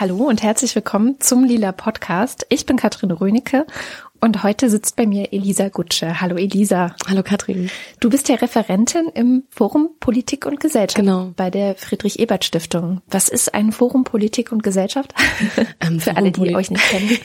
[0.00, 2.46] Hallo und herzlich willkommen zum Lila Podcast.
[2.50, 3.66] Ich bin Katrin Rönecke
[4.20, 6.20] und heute sitzt bei mir Elisa Gutsche.
[6.20, 6.94] Hallo Elisa.
[7.08, 7.70] Hallo Katrin.
[8.00, 11.32] Du bist ja Referentin im Forum Politik und Gesellschaft genau.
[11.36, 13.00] bei der Friedrich-Ebert-Stiftung.
[13.08, 15.14] Was ist ein Forum Politik und Gesellschaft?
[15.80, 17.08] Ähm, für alle, die Poli euch nicht kennen.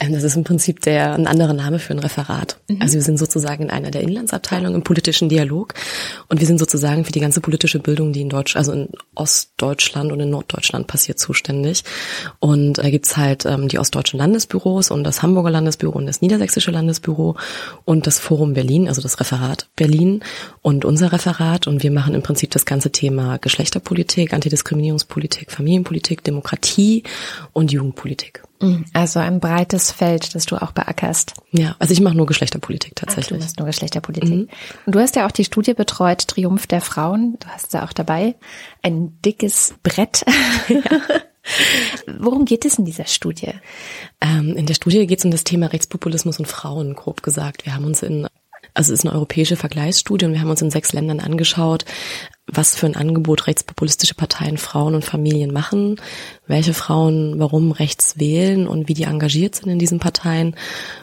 [0.00, 2.58] Ähm, das ist im Prinzip der, ein anderer Name für ein Referat.
[2.68, 2.80] Mhm.
[2.80, 5.74] Also wir sind sozusagen in einer der Inlandsabteilungen im politischen Dialog
[6.28, 10.12] und wir sind sozusagen für die ganze politische Bildung, die in Deutsch, also in Ostdeutschland
[10.12, 11.84] und in Norddeutschland passiert, zuständig.
[12.38, 16.70] Und da gibt's halt ähm, die ostdeutschen Landesbüros und das Hamburger Landesbüro und das Niedersächsische
[16.70, 17.36] Landesbüro
[17.84, 20.22] und das Forum Berlin, also das Referat Berlin
[20.62, 21.66] und unser Referat.
[21.66, 27.02] Und wir machen im Prinzip das ganze Thema Geschlechterpolitik, Antidiskriminierungspolitik, Familienpolitik, Demokratie
[27.52, 28.42] und Jugendpolitik.
[28.60, 28.84] Mhm.
[28.92, 31.34] Also ein breites Feld, das du auch beackerst.
[31.50, 33.32] Ja, also ich mache nur Geschlechterpolitik tatsächlich.
[33.32, 34.30] Ach, du machst nur Geschlechterpolitik.
[34.30, 34.48] Mhm.
[34.86, 37.36] Und du hast ja auch die Studie betreut, Triumph der Frauen.
[37.40, 38.36] Du hast da auch dabei
[38.82, 40.24] ein dickes Brett.
[40.68, 40.80] Ja.
[42.18, 43.52] Worum geht es in dieser Studie?
[44.20, 47.64] Ähm, in der Studie geht es um das Thema Rechtspopulismus und Frauen, grob gesagt.
[47.64, 48.26] Wir haben uns in
[48.74, 51.84] also es ist eine europäische Vergleichsstudie und wir haben uns in sechs Ländern angeschaut,
[52.46, 56.00] was für ein Angebot rechtspopulistische Parteien Frauen und Familien machen,
[56.46, 60.56] welche Frauen warum rechts wählen und wie die engagiert sind in diesen Parteien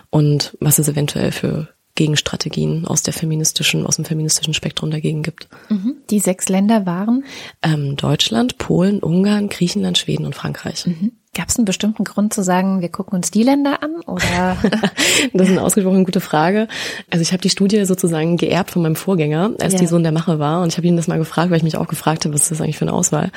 [0.10, 5.50] und was es eventuell für Gegenstrategien aus der feministischen, aus dem feministischen Spektrum dagegen gibt.
[5.68, 5.98] Mhm.
[6.10, 7.26] Die sechs Länder waren?
[7.62, 10.88] Ähm, Deutschland, Polen, Ungarn, Griechenland, Schweden und Frankreich.
[10.88, 11.12] Mhm.
[11.38, 14.02] Gab es einen bestimmten Grund zu sagen, wir gucken uns die Länder an?
[14.08, 14.58] Oder?
[15.34, 16.68] das ist eine ausgesprochen gute Frage.
[17.12, 19.80] Also ich habe die Studie sozusagen geerbt von meinem Vorgänger, als ja.
[19.80, 20.64] die Sohn der Mache war.
[20.64, 22.52] Und ich habe ihn das mal gefragt, weil ich mich auch gefragt habe, was ist
[22.52, 23.30] das eigentlich für eine Auswahl?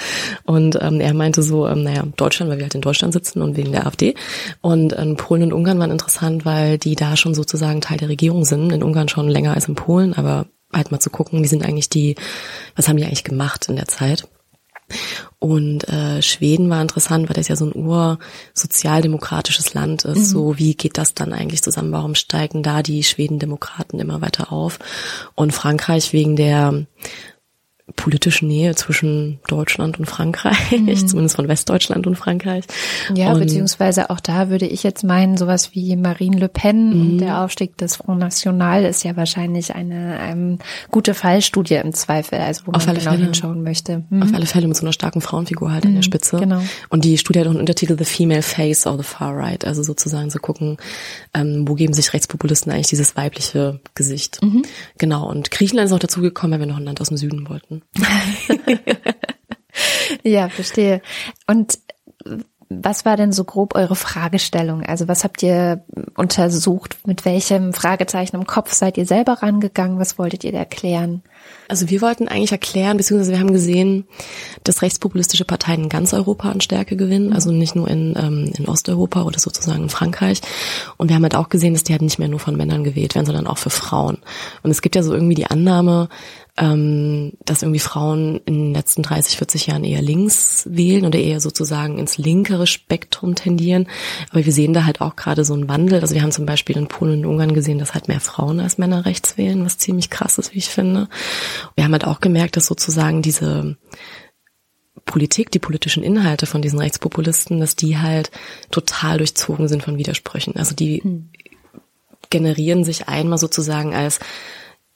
[0.47, 3.59] Und ähm, er meinte so, ähm, naja, Deutschland, weil wir halt in Deutschland sitzen und
[3.59, 4.15] wegen der AfD.
[4.62, 8.47] Und ähm, Polen und Ungarn waren interessant, weil die da schon sozusagen Teil der Regierung
[8.47, 8.72] sind.
[8.72, 11.91] In Ungarn schon länger als in Polen, aber halt mal zu gucken, wie sind eigentlich
[11.91, 12.15] die,
[12.77, 14.27] was haben die eigentlich gemacht in der Zeit?
[15.39, 20.19] Und äh, Schweden war interessant, weil das ja so ein ursozialdemokratisches Land ist.
[20.19, 20.25] Mhm.
[20.25, 21.93] So, wie geht das dann eigentlich zusammen?
[21.93, 24.79] Warum steigen da die Schwedendemokraten immer weiter auf?
[25.34, 26.87] Und Frankreich wegen der
[27.97, 30.95] politische Nähe zwischen Deutschland und Frankreich, mhm.
[31.06, 32.65] zumindest von Westdeutschland und Frankreich.
[33.15, 37.00] Ja, und beziehungsweise auch da würde ich jetzt meinen, sowas wie Marine Le Pen mhm.
[37.00, 40.59] und der Aufstieg des Front National ist ja wahrscheinlich eine ähm,
[40.91, 43.25] gute Fallstudie im Zweifel, also wo Auf man genau Fälle.
[43.25, 44.05] hinschauen möchte.
[44.11, 44.23] Mhm.
[44.23, 46.39] Auf alle Fälle mit so einer starken Frauenfigur halt an der mhm, Spitze.
[46.39, 46.62] Genau.
[46.89, 49.83] Und die Studie hat auch einen Untertitel The Female Face of the Far Right, also
[49.83, 50.77] sozusagen zu so gucken,
[51.34, 54.43] ähm, wo geben sich Rechtspopulisten eigentlich dieses weibliche Gesicht.
[54.43, 54.62] Mhm.
[54.99, 55.29] Genau.
[55.29, 57.80] Und Griechenland ist auch dazugekommen, weil wir noch ein Land aus dem Süden wollten.
[60.23, 61.03] ja, verstehe.
[61.47, 61.79] Und
[62.73, 64.85] was war denn so grob eure Fragestellung?
[64.85, 65.85] Also was habt ihr
[66.17, 66.99] untersucht?
[67.05, 69.99] Mit welchem Fragezeichen im Kopf seid ihr selber rangegangen?
[69.99, 71.23] Was wolltet ihr erklären?
[71.69, 74.07] Also wir wollten eigentlich erklären, beziehungsweise wir haben gesehen,
[74.62, 78.69] dass rechtspopulistische Parteien in ganz Europa an Stärke gewinnen, also nicht nur in, ähm, in
[78.69, 80.41] Osteuropa oder sozusagen in Frankreich.
[80.97, 83.17] Und wir haben halt auch gesehen, dass die halt nicht mehr nur von Männern gewählt
[83.17, 84.19] werden, sondern auch für Frauen.
[84.62, 86.09] Und es gibt ja so irgendwie die Annahme,
[86.60, 91.41] ähm, dass irgendwie Frauen in den letzten 30, 40 Jahren eher links wählen oder eher
[91.41, 93.88] sozusagen ins linkere Spektrum tendieren.
[94.31, 96.00] Aber wir sehen da halt auch gerade so einen Wandel.
[96.00, 98.76] Also wir haben zum Beispiel in Polen und Ungarn gesehen, dass halt mehr Frauen als
[98.76, 101.09] Männer rechts wählen, was ziemlich krass ist, wie ich finde.
[101.76, 103.78] Wir haben halt auch gemerkt, dass sozusagen diese
[105.06, 108.31] Politik, die politischen Inhalte von diesen Rechtspopulisten, dass die halt
[108.70, 110.56] total durchzogen sind von Widersprüchen.
[110.56, 111.31] Also die hm.
[112.28, 114.20] generieren sich einmal sozusagen als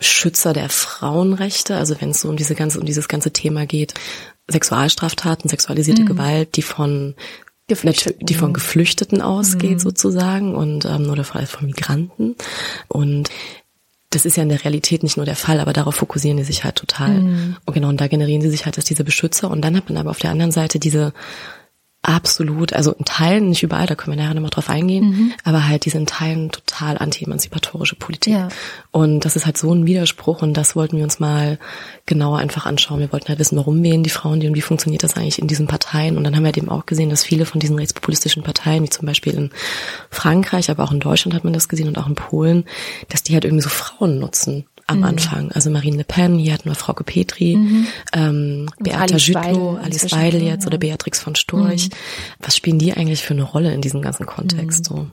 [0.00, 3.94] Schützer der Frauenrechte, also wenn es so um diese ganze, um dieses ganze Thema geht,
[4.48, 6.06] Sexualstraftaten, sexualisierte mhm.
[6.06, 7.14] Gewalt, die von
[7.70, 9.78] die von Geflüchteten ausgeht mhm.
[9.78, 12.36] sozusagen und ähm, oder von, von Migranten
[12.88, 13.30] und
[14.14, 16.64] das ist ja in der Realität nicht nur der Fall, aber darauf fokussieren die sich
[16.64, 17.20] halt total.
[17.20, 17.56] Mhm.
[17.64, 19.50] Und genau, und da generieren sie sich halt als diese Beschützer.
[19.50, 21.12] Und dann hat man aber auf der anderen Seite diese
[22.06, 25.32] Absolut, also in Teilen, nicht überall, da können wir nachher nochmal drauf eingehen, mhm.
[25.42, 28.34] aber halt diese in Teilen total anti-emanzipatorische Politik.
[28.34, 28.48] Ja.
[28.90, 31.58] Und das ist halt so ein Widerspruch und das wollten wir uns mal
[32.04, 33.00] genauer einfach anschauen.
[33.00, 35.48] Wir wollten halt wissen, warum wählen die Frauen die und wie funktioniert das eigentlich in
[35.48, 36.18] diesen Parteien.
[36.18, 38.90] Und dann haben wir halt eben auch gesehen, dass viele von diesen rechtspopulistischen Parteien, wie
[38.90, 39.50] zum Beispiel in
[40.10, 42.64] Frankreich, aber auch in Deutschland hat man das gesehen und auch in Polen,
[43.08, 45.04] dass die halt irgendwie so Frauen nutzen am mhm.
[45.04, 45.52] Anfang.
[45.52, 47.86] Also Marine Le Pen, hier hatten wir Frauke Petri, mhm.
[48.12, 50.66] ähm, Beata Jütlow, Alice Weidel jetzt ja.
[50.68, 51.88] oder Beatrix von Storch.
[51.88, 51.94] Mhm.
[52.40, 54.90] Was spielen die eigentlich für eine Rolle in diesem ganzen Kontext?
[54.90, 54.96] Mhm.
[54.96, 55.06] So?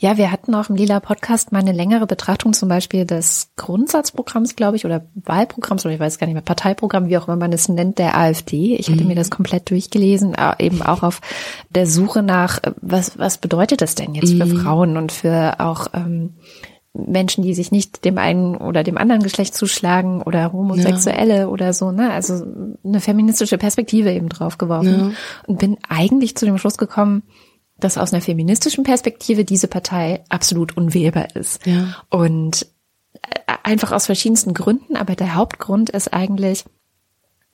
[0.00, 4.56] Ja, wir hatten auch im Lila Podcast mal eine längere Betrachtung zum Beispiel des Grundsatzprogramms,
[4.56, 7.52] glaube ich, oder Wahlprogramms, oder ich weiß gar nicht mehr, Parteiprogramm, wie auch immer man
[7.52, 8.74] es nennt, der AfD.
[8.74, 9.08] Ich hatte mhm.
[9.08, 11.20] mir das komplett durchgelesen, eben auch auf
[11.70, 14.60] der Suche nach, was, was bedeutet das denn jetzt für mhm.
[14.60, 16.34] Frauen und für auch ähm,
[16.94, 21.46] Menschen, die sich nicht dem einen oder dem anderen Geschlecht zuschlagen oder Homosexuelle ja.
[21.48, 22.12] oder so, ne?
[22.12, 22.44] Also
[22.84, 25.10] eine feministische Perspektive eben drauf geworfen ja.
[25.48, 27.24] und bin eigentlich zu dem Schluss gekommen,
[27.78, 31.66] dass aus einer feministischen Perspektive diese Partei absolut unwählbar ist.
[31.66, 31.96] Ja.
[32.10, 32.66] Und
[33.14, 36.64] äh, einfach aus verschiedensten Gründen, aber der Hauptgrund ist eigentlich,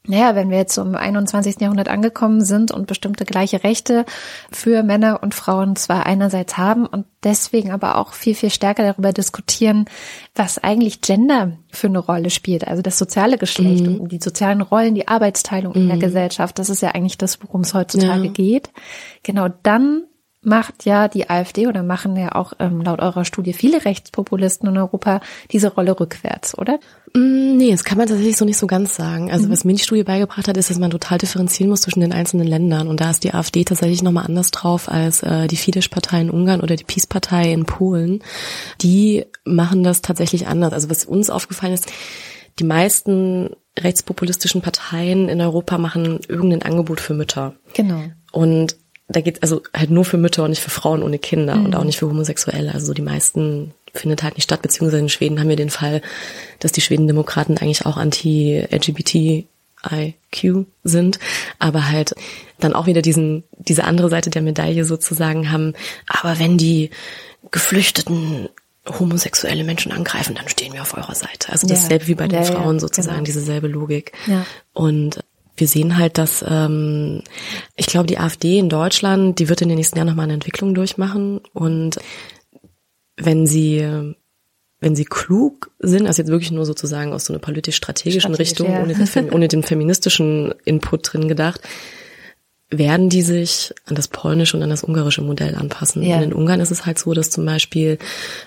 [0.07, 1.61] naja, wenn wir jetzt im 21.
[1.61, 4.07] Jahrhundert angekommen sind und bestimmte gleiche Rechte
[4.51, 9.13] für Männer und Frauen zwar einerseits haben und deswegen aber auch viel, viel stärker darüber
[9.13, 9.85] diskutieren,
[10.35, 14.01] was eigentlich Gender für eine Rolle spielt, also das soziale Geschlecht mhm.
[14.01, 15.83] und die sozialen Rollen, die Arbeitsteilung mhm.
[15.83, 16.01] in der mhm.
[16.01, 18.33] Gesellschaft, das ist ja eigentlich das, worum es heutzutage ja.
[18.33, 18.71] geht.
[19.23, 20.05] Genau dann
[20.43, 24.79] macht ja die AfD oder machen ja auch ähm, laut eurer Studie viele Rechtspopulisten in
[24.79, 25.21] Europa
[25.51, 26.81] diese Rolle rückwärts, oder?
[27.13, 29.31] Mm, nee, das kann man tatsächlich so nicht so ganz sagen.
[29.31, 29.53] Also mhm.
[29.53, 32.47] was mir die Studie beigebracht hat, ist, dass man total differenzieren muss zwischen den einzelnen
[32.47, 32.89] Ländern.
[32.89, 36.63] Und da ist die AfD tatsächlich nochmal anders drauf als äh, die Fidesz-Partei in Ungarn
[36.63, 38.23] oder die PiS-Partei in Polen.
[38.81, 40.73] Die machen das tatsächlich anders.
[40.73, 41.93] Also was uns aufgefallen ist,
[42.59, 47.55] die meisten rechtspopulistischen Parteien in Europa machen irgendein Angebot für Mütter.
[47.75, 48.03] Genau.
[48.33, 48.77] Und
[49.11, 51.67] da geht also halt nur für Mütter und nicht für Frauen ohne Kinder mhm.
[51.67, 52.73] und auch nicht für Homosexuelle.
[52.73, 56.01] Also so die meisten findet halt nicht statt, beziehungsweise in Schweden haben wir den Fall,
[56.61, 59.47] dass die Schwedendemokraten eigentlich auch anti-LGBTIQ
[60.85, 61.19] sind,
[61.59, 62.15] aber halt
[62.61, 65.75] dann auch wieder diesen, diese andere Seite der Medaille sozusagen haben,
[66.07, 66.91] aber wenn die
[67.51, 68.49] Geflüchteten
[68.87, 71.53] homosexuelle Menschen angreifen, dann stehen wir auf eurer Seite.
[71.53, 72.09] Also dasselbe ja.
[72.09, 73.25] wie bei den ja, Frauen sozusagen, genau.
[73.25, 74.13] diese selbe Logik.
[74.27, 74.47] Ja.
[74.73, 75.21] Und
[75.61, 77.23] wir sehen halt, dass ähm,
[77.77, 80.75] ich glaube, die AfD in Deutschland, die wird in den nächsten Jahren nochmal eine Entwicklung
[80.75, 81.41] durchmachen.
[81.53, 81.99] Und
[83.17, 84.15] wenn sie
[84.81, 88.83] wenn sie klug sind, also jetzt wirklich nur sozusagen aus so einer politisch-strategischen Richtung, ja.
[88.83, 91.61] ohne, den, ohne den feministischen Input drin gedacht,
[92.71, 96.03] werden die sich an das polnische und an das ungarische Modell anpassen.
[96.03, 96.17] Ja.
[96.17, 97.99] Und in Ungarn ist es halt so, dass zum Beispiel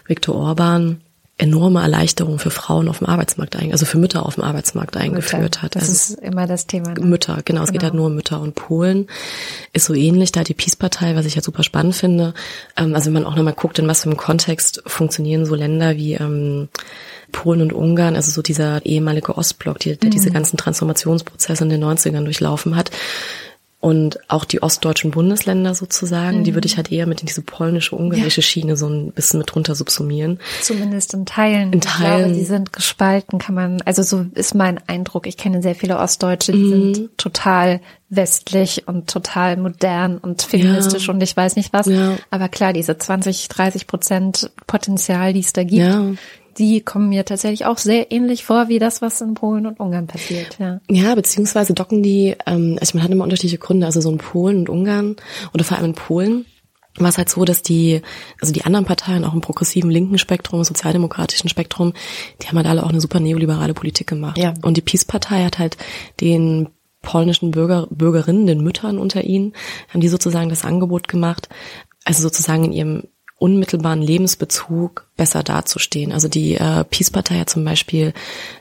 [0.08, 1.02] Viktor Orban
[1.38, 5.62] enorme Erleichterung für Frauen auf dem Arbeitsmarkt, also für Mütter auf dem Arbeitsmarkt eingeführt Mütter,
[5.64, 5.76] hat.
[5.76, 6.94] Das also ist immer das Thema.
[6.94, 7.06] Ne?
[7.06, 9.08] Mütter, genau, es geht halt nur um Mütter und Polen
[9.74, 12.36] ist so ähnlich, da die Peace-Partei, was ich halt super spannend finde.
[12.78, 15.98] Ähm, also wenn man auch nochmal guckt, in was für einem Kontext funktionieren so Länder
[15.98, 16.70] wie ähm,
[17.32, 20.12] Polen und Ungarn, also so dieser ehemalige Ostblock, die, der mhm.
[20.12, 22.92] diese ganzen Transformationsprozesse in den 90ern durchlaufen hat
[23.84, 26.44] und auch die ostdeutschen Bundesländer sozusagen, mhm.
[26.46, 28.48] die würde ich halt eher mit in diese polnische, ungarische ja.
[28.48, 30.40] Schiene so ein bisschen mit drunter subsumieren.
[30.62, 31.74] Zumindest in Teilen.
[31.74, 32.14] In Teilen.
[32.14, 35.28] Ich glaube, die sind gespalten, kann man, also so ist mein Eindruck.
[35.28, 36.94] Ich kenne sehr viele Ostdeutsche, die mhm.
[36.96, 41.14] sind total westlich und total modern und feministisch ja.
[41.14, 41.88] und ich weiß nicht was.
[41.88, 42.16] Ja.
[42.30, 46.06] Aber klar, diese 20, 30 Prozent Potenzial, die es da gibt, ja
[46.58, 50.08] die kommen mir tatsächlich auch sehr ähnlich vor wie das, was in Polen und Ungarn
[50.08, 50.58] passiert.
[50.60, 54.18] Ja, ja beziehungsweise docken die, ähm, also man hat immer unterschiedliche Gründe, also so in
[54.18, 55.16] Polen und Ungarn
[55.54, 56.46] oder vor allem in Polen
[56.98, 58.02] war es halt so, dass die,
[58.40, 61.94] also die anderen Parteien auch im progressiven linken Spektrum, im sozialdemokratischen Spektrum,
[62.42, 64.38] die haben halt alle auch eine super neoliberale Politik gemacht.
[64.38, 64.54] Ja.
[64.62, 65.78] Und die Peace-Partei hat halt
[66.22, 66.70] den
[67.02, 69.54] polnischen Bürger, Bürgerinnen, den Müttern unter ihnen,
[69.90, 71.50] haben die sozusagen das Angebot gemacht,
[72.06, 73.04] also sozusagen in ihrem
[73.38, 76.12] unmittelbaren Lebensbezug besser dazustehen.
[76.12, 78.14] Also die äh, Peace-Partei hat zum Beispiel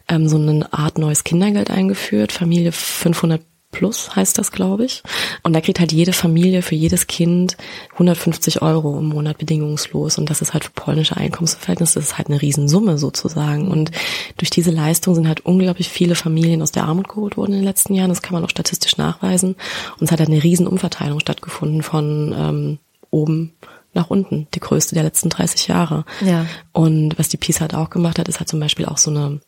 [0.09, 3.41] ähm, so eine Art neues Kindergeld eingeführt, Familie 500
[3.73, 5.03] plus heißt das, glaube ich.
[5.43, 7.57] Und da kriegt halt jede Familie für jedes Kind
[7.93, 10.19] 150 Euro im Monat bedingungslos.
[10.19, 13.69] Und das ist halt für polnische Einkommensverhältnisse, das ist halt eine Riesensumme sozusagen.
[13.69, 13.91] Und
[14.37, 17.65] durch diese Leistung sind halt unglaublich viele Familien aus der Armut geholt worden in den
[17.65, 18.11] letzten Jahren.
[18.11, 19.57] Das kann man auch statistisch nachweisen.
[19.99, 22.79] Und es hat halt eine Riesenumverteilung stattgefunden von ähm,
[23.11, 23.55] oben
[23.95, 26.05] nach unten, die größte der letzten 30 Jahre.
[26.21, 26.47] Ja.
[26.73, 29.41] Und was die Peace halt auch gemacht hat, ist halt zum Beispiel auch so eine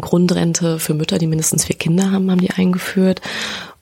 [0.00, 3.20] Grundrente für Mütter, die mindestens vier Kinder haben, haben die eingeführt.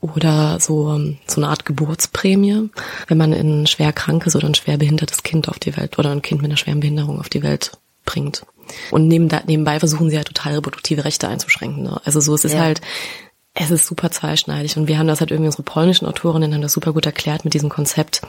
[0.00, 2.70] Oder so, so eine Art Geburtsprämie,
[3.06, 6.22] wenn man ein schwer krankes oder ein schwer behindertes Kind auf die Welt oder ein
[6.22, 7.72] Kind mit einer schweren Behinderung auf die Welt
[8.06, 8.46] bringt.
[8.90, 11.82] Und neben, nebenbei versuchen sie halt total reproduktive Rechte einzuschränken.
[11.82, 12.00] Ne?
[12.04, 12.60] Also so es ist ja.
[12.60, 12.80] halt
[13.52, 16.72] es ist super zweischneidig und wir haben das halt irgendwie unsere polnischen Autorinnen haben das
[16.72, 18.22] super gut erklärt mit diesem Konzept.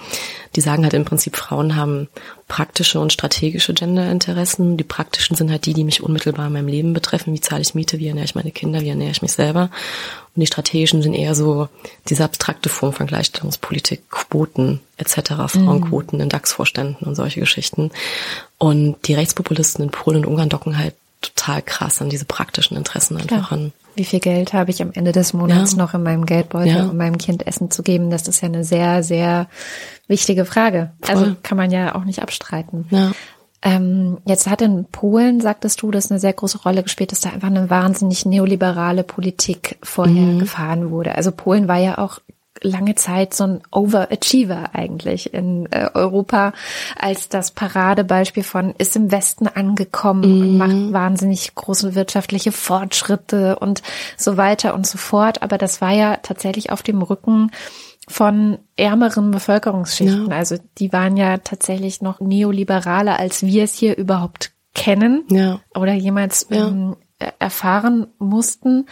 [0.55, 2.07] Die sagen halt im Prinzip, Frauen haben
[2.47, 4.77] praktische und strategische Genderinteressen.
[4.77, 7.33] Die praktischen sind halt die, die mich unmittelbar in meinem Leben betreffen.
[7.33, 7.99] Wie zahle ich Miete?
[7.99, 8.81] Wie ernähre ich meine Kinder?
[8.81, 9.69] Wie ernähre ich mich selber?
[10.35, 11.69] Und die strategischen sind eher so
[12.09, 17.91] diese abstrakte Form von Gleichstellungspolitik, Quoten etc., Frauenquoten in DAX-Vorständen und solche Geschichten.
[18.57, 23.17] Und die Rechtspopulisten in Polen und Ungarn docken halt total krass an diese praktischen Interessen
[23.17, 23.57] einfach ja.
[23.57, 23.71] an.
[23.95, 25.77] Wie viel Geld habe ich am Ende des Monats ja.
[25.77, 26.85] noch in meinem Geldbeutel, ja.
[26.85, 28.09] um meinem Kind Essen zu geben?
[28.09, 29.47] Das ist ja eine sehr, sehr
[30.07, 30.91] wichtige Frage.
[31.01, 31.15] Voll.
[31.15, 32.85] Also kann man ja auch nicht abstreiten.
[32.89, 33.11] Ja.
[33.63, 37.29] Ähm, jetzt hat in Polen, sagtest du, dass eine sehr große Rolle gespielt, dass da
[37.29, 40.39] einfach eine wahnsinnig neoliberale Politik vorher mhm.
[40.39, 41.15] gefahren wurde.
[41.15, 42.19] Also Polen war ja auch
[42.61, 46.53] lange Zeit so ein Overachiever eigentlich in äh, Europa
[46.97, 50.41] als das Paradebeispiel von ist im Westen angekommen mhm.
[50.41, 53.81] und macht wahnsinnig große wirtschaftliche Fortschritte und
[54.17, 55.41] so weiter und so fort.
[55.41, 57.51] Aber das war ja tatsächlich auf dem Rücken
[58.07, 60.29] von ärmeren Bevölkerungsschichten.
[60.29, 60.35] Ja.
[60.37, 65.61] Also die waren ja tatsächlich noch neoliberaler, als wir es hier überhaupt kennen ja.
[65.75, 66.67] oder jemals ja.
[66.67, 66.95] ähm,
[67.39, 68.87] erfahren mussten.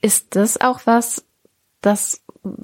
[0.00, 1.24] Ist das auch was,
[1.80, 2.22] das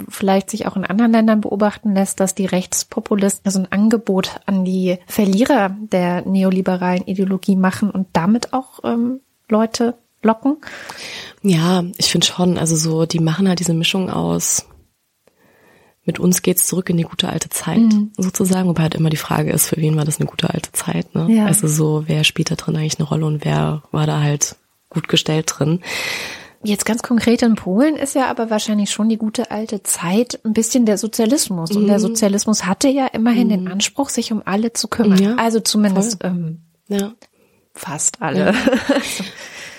[0.08, 4.64] vielleicht sich auch in anderen Ländern beobachten lässt, dass die Rechtspopulisten so ein Angebot an
[4.64, 10.56] die Verlierer der neoliberalen Ideologie machen und damit auch ähm, Leute locken?
[11.42, 12.58] Ja, ich finde schon.
[12.58, 14.66] Also so, die machen halt diese Mischung aus
[16.04, 18.12] mit uns geht's zurück in die gute alte Zeit mhm.
[18.16, 21.14] sozusagen, wobei halt immer die Frage ist, für wen war das eine gute alte Zeit,
[21.14, 21.28] ne?
[21.30, 21.46] Ja.
[21.46, 24.56] Also so, wer spielt da drin eigentlich eine Rolle und wer war da halt
[24.90, 25.80] gut gestellt drin.
[26.64, 30.54] Jetzt ganz konkret in Polen ist ja aber wahrscheinlich schon die gute alte Zeit ein
[30.54, 31.70] bisschen der Sozialismus.
[31.70, 31.76] Mhm.
[31.76, 32.02] Und der mhm.
[32.02, 33.50] Sozialismus hatte ja immerhin mhm.
[33.50, 35.22] den Anspruch, sich um alle zu kümmern.
[35.22, 37.12] Ja, also zumindest ähm, ja.
[37.74, 38.46] fast alle.
[38.46, 38.54] Ja.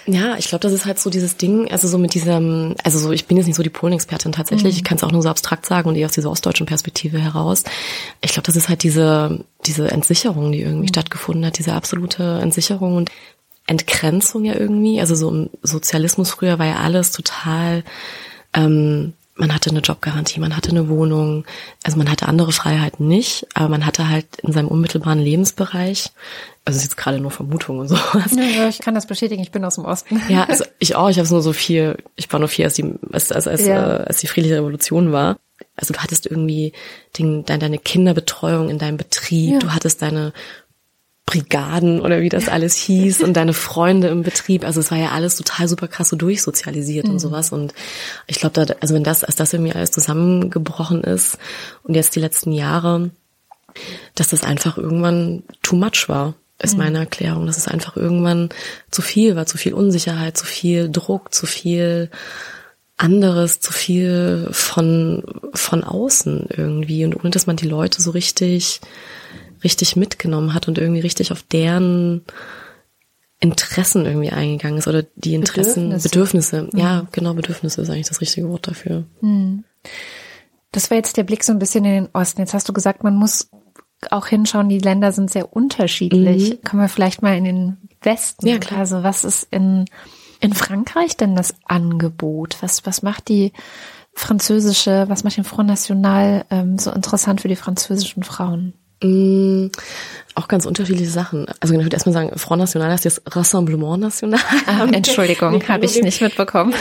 [0.08, 3.12] Ja, ich glaube, das ist halt so dieses Ding, also so mit diesem, also so,
[3.12, 4.78] ich bin jetzt nicht so die Polen-Expertin tatsächlich, mhm.
[4.78, 7.64] ich kann es auch nur so abstrakt sagen und eher aus dieser ostdeutschen Perspektive heraus.
[8.22, 10.90] Ich glaube, das ist halt diese, diese Entsicherung, die irgendwie mhm.
[10.90, 13.10] stattgefunden hat, diese absolute Entsicherung und
[13.68, 15.00] Entgrenzung ja irgendwie.
[15.00, 17.84] Also so im Sozialismus früher war ja alles total,
[18.54, 21.46] ähm, man hatte eine Jobgarantie, man hatte eine Wohnung,
[21.84, 26.12] also man hatte andere Freiheiten nicht, aber man hatte halt in seinem unmittelbaren Lebensbereich
[26.66, 28.32] also ist jetzt gerade nur Vermutung und sowas.
[28.36, 30.20] Ja, ja, ich kann das bestätigen, ich bin aus dem Osten.
[30.30, 32.92] Ja, also ich auch, ich habe nur so viel, ich war nur vier, als die,
[33.12, 34.00] als, als, als, ja.
[34.00, 35.38] äh, als die friedliche Revolution war.
[35.76, 36.74] Also du hattest irgendwie
[37.20, 39.60] den, deine, deine Kinderbetreuung in deinem Betrieb, ja.
[39.60, 40.34] du hattest deine
[41.26, 44.64] Brigaden oder wie das alles hieß und deine Freunde im Betrieb.
[44.64, 47.14] Also es war ja alles total super krass so durchsozialisiert mhm.
[47.14, 47.52] und sowas.
[47.52, 47.74] Und
[48.28, 51.38] ich glaube, da, also wenn das, als das irgendwie alles zusammengebrochen ist
[51.84, 53.12] und jetzt die letzten Jahre,
[54.14, 56.84] dass das einfach irgendwann too much war ist mhm.
[56.84, 58.50] meine Erklärung, dass es einfach irgendwann
[58.92, 62.10] zu viel war, zu viel Unsicherheit, zu viel Druck, zu viel
[62.98, 68.80] anderes, zu viel von, von außen irgendwie und ohne dass man die Leute so richtig,
[69.66, 72.24] richtig mitgenommen hat und irgendwie richtig auf deren
[73.42, 76.10] Interessen irgendwie eingegangen ist oder die Interessen, Bedürfnisse.
[76.10, 76.64] Bedürfnisse.
[76.72, 76.80] Mhm.
[76.80, 79.04] Ja, genau, Bedürfnisse ist eigentlich das richtige Wort dafür.
[79.20, 79.66] Mhm.
[80.72, 82.42] Das war jetzt der Blick so ein bisschen in den Osten.
[82.42, 83.50] Jetzt hast du gesagt, man muss
[84.12, 86.52] auch hinschauen, die Länder sind sehr unterschiedlich.
[86.52, 86.62] Mhm.
[86.64, 88.48] Kommen wir vielleicht mal in den Westen.
[88.48, 88.80] Ja, klar.
[88.80, 89.86] Also was ist in,
[90.40, 92.58] in Frankreich denn das Angebot?
[92.62, 93.52] Was, was macht die
[94.14, 98.74] französische, was macht den Front National ähm, so interessant für die französischen Frauen?
[99.04, 99.68] Mm,
[100.36, 101.46] auch ganz unterschiedliche Sachen.
[101.60, 104.40] Also ich würde erstmal sagen, Front National heißt jetzt Rassemblement National.
[104.68, 106.74] Ah, Entschuldigung, habe ich nicht mitbekommen.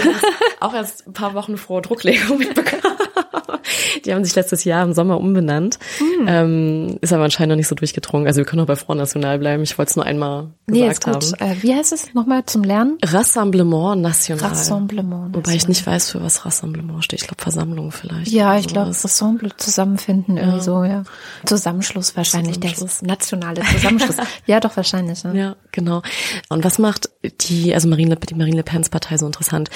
[0.60, 2.96] Auch erst ein paar Wochen vor Drucklegung mitbekommen.
[4.04, 5.78] Die haben sich letztes Jahr im Sommer umbenannt.
[5.98, 6.26] Hm.
[6.28, 8.26] Ähm, ist aber anscheinend noch nicht so durchgedrungen.
[8.26, 9.62] Also wir können auch bei Front National bleiben.
[9.62, 11.50] Ich wollte es nur einmal gesagt nee, ist haben.
[11.50, 12.98] Äh, wie heißt es nochmal zum Lernen?
[13.02, 14.48] Rassemblement National.
[14.48, 15.34] Rassemblement National.
[15.34, 17.22] Wobei ich nicht weiß, für was Rassemblement steht.
[17.22, 18.30] Ich glaube Versammlung vielleicht.
[18.30, 20.62] Ja, ich glaube Rassemble zusammenfinden irgendwie ja.
[20.62, 21.04] so, ja.
[21.44, 22.60] Zusammenschluss wahrscheinlich.
[22.60, 22.98] Zusammenschluss.
[23.00, 24.16] Der nationale Zusammenschluss.
[24.46, 25.22] ja, doch wahrscheinlich.
[25.22, 25.32] Ja.
[25.32, 26.02] ja, genau.
[26.48, 27.10] Und was macht
[27.48, 29.70] die, also Marine, die Marine Le Pen's Partei so interessant?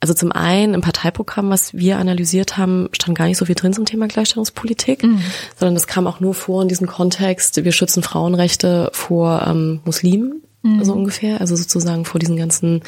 [0.00, 3.72] Also zum einen im Parteiprogramm, was wir analysiert haben, stand gar nicht so viel drin
[3.72, 5.20] zum Thema Gleichstellungspolitik, mhm.
[5.58, 10.42] sondern das kam auch nur vor in diesem Kontext, wir schützen Frauenrechte vor ähm, Muslimen
[10.64, 10.84] mhm.
[10.84, 12.82] so ungefähr, also sozusagen vor diesen ganzen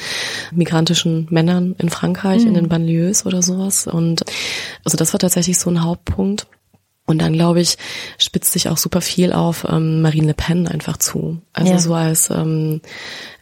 [0.52, 2.48] migrantischen Männern in Frankreich, mhm.
[2.48, 3.86] in den Banlieues oder sowas.
[3.86, 4.24] Und
[4.84, 6.48] also das war tatsächlich so ein Hauptpunkt.
[7.06, 7.78] Und dann, glaube ich,
[8.18, 11.40] spitzt sich auch super viel auf ähm, Marine Le Pen einfach zu.
[11.52, 11.78] Also ja.
[11.78, 12.80] so als ähm,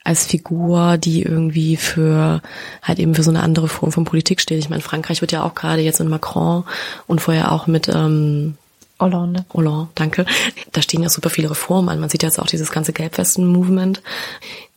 [0.04, 2.42] als Figur, die irgendwie für
[2.82, 4.58] halt eben für so eine andere Form von Politik steht.
[4.58, 6.64] Ich meine, Frankreich wird ja auch gerade jetzt in Macron
[7.06, 8.58] und vorher auch mit ähm,
[9.00, 9.46] Hollande.
[9.52, 10.26] Hollande, danke.
[10.72, 12.00] Da stehen ja super viele Reformen an.
[12.00, 14.02] Man sieht jetzt auch dieses ganze Gelbwesten-Movement,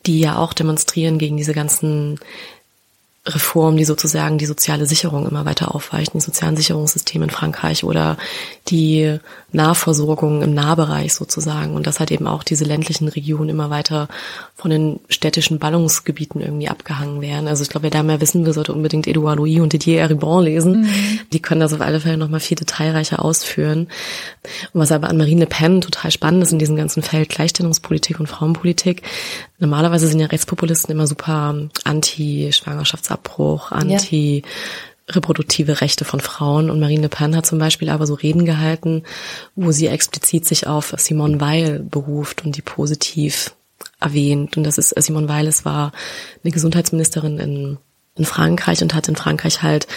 [0.05, 2.19] die ja auch demonstrieren gegen diese ganzen
[3.27, 8.17] Reformen, die sozusagen die soziale Sicherung immer weiter aufweichen, die sozialen Sicherungssysteme in Frankreich oder
[8.67, 9.19] die
[9.51, 14.07] Nahversorgung im Nahbereich sozusagen und dass halt eben auch diese ländlichen Regionen immer weiter
[14.55, 17.47] von den städtischen Ballungsgebieten irgendwie abgehangen werden.
[17.47, 20.43] Also ich glaube, wer da mehr wissen will, sollte unbedingt Edouard Louis und Didier Eribon
[20.43, 20.81] lesen.
[20.81, 21.19] Mhm.
[21.31, 23.87] Die können das auf alle Fälle nochmal viel detailreicher ausführen.
[24.73, 28.19] Und was aber an Marine Le Pen total spannend ist in diesem ganzen Feld Gleichstellungspolitik
[28.19, 29.03] und Frauenpolitik,
[29.59, 34.43] normalerweise sind ja Rechtspopulisten immer super anti-Schwangerschaftsabbruch, anti-
[35.09, 36.69] reproduktive Rechte von Frauen.
[36.69, 39.03] Und Marine Le Pen hat zum Beispiel aber so Reden gehalten,
[39.55, 43.55] wo sie explizit sich auf Simone Weil beruft und die positiv
[43.99, 44.57] erwähnt.
[44.57, 45.91] Und das ist Simone Weil, es war
[46.43, 47.77] eine Gesundheitsministerin in
[48.17, 49.87] in Frankreich und hat in Frankreich halt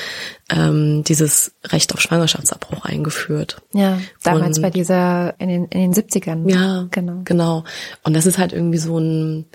[0.50, 3.62] ähm, dieses Recht auf Schwangerschaftsabbruch eingeführt.
[3.72, 6.50] Ja, damals und, bei dieser, in den, in den 70ern.
[6.50, 7.22] Ja, genau.
[7.24, 7.64] Genau.
[8.02, 9.46] Und das ist halt irgendwie so ein,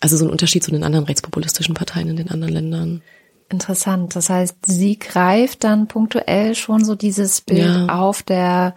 [0.00, 3.02] also so ein Unterschied zu den anderen rechtspopulistischen Parteien in den anderen Ländern.
[3.48, 4.16] Interessant.
[4.16, 7.86] Das heißt, sie greift dann punktuell schon so dieses Bild ja.
[7.88, 8.74] auf der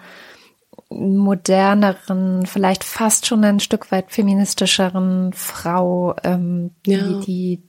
[0.90, 7.00] moderneren, vielleicht fast schon ein Stück weit feministischeren Frau, ähm, ja.
[7.00, 7.64] die, die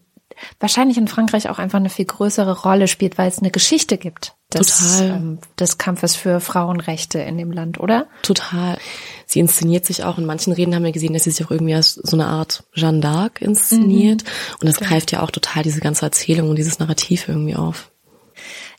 [0.60, 4.34] wahrscheinlich in Frankreich auch einfach eine viel größere Rolle spielt, weil es eine Geschichte gibt
[4.54, 8.06] des, ähm, des Kampfes für Frauenrechte in dem Land, oder?
[8.22, 8.78] Total.
[9.26, 11.74] Sie inszeniert sich auch, in manchen Reden haben wir gesehen, dass sie sich auch irgendwie
[11.74, 14.22] als so eine Art Jeanne d'Arc inszeniert.
[14.22, 14.56] Mhm.
[14.60, 17.90] Und das greift ja auch total diese ganze Erzählung und dieses Narrativ irgendwie auf.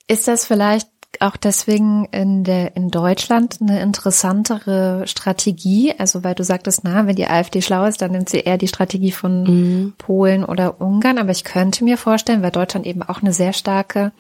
[0.08, 0.88] Ist das vielleicht
[1.22, 7.16] auch deswegen in der in Deutschland eine interessantere Strategie, also weil du sagtest, na, wenn
[7.16, 9.94] die AfD schlau ist, dann nimmt sie eher die Strategie von mhm.
[9.98, 14.12] Polen oder Ungarn, aber ich könnte mir vorstellen, weil Deutschland eben auch eine sehr starke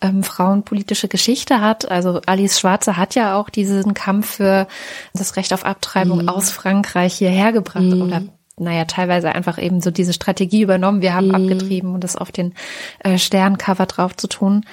[0.00, 1.90] ähm, frauenpolitische Geschichte hat.
[1.90, 4.66] Also Alice Schwarze hat ja auch diesen Kampf für
[5.14, 6.28] das Recht auf Abtreibung mhm.
[6.28, 8.02] aus Frankreich hierher gebracht mhm.
[8.02, 8.22] oder
[8.60, 11.00] naja, teilweise einfach eben so diese Strategie übernommen.
[11.00, 11.34] Wir haben mhm.
[11.34, 12.52] abgetrieben und das auf den
[12.98, 14.64] äh, Sterncover drauf zu tun.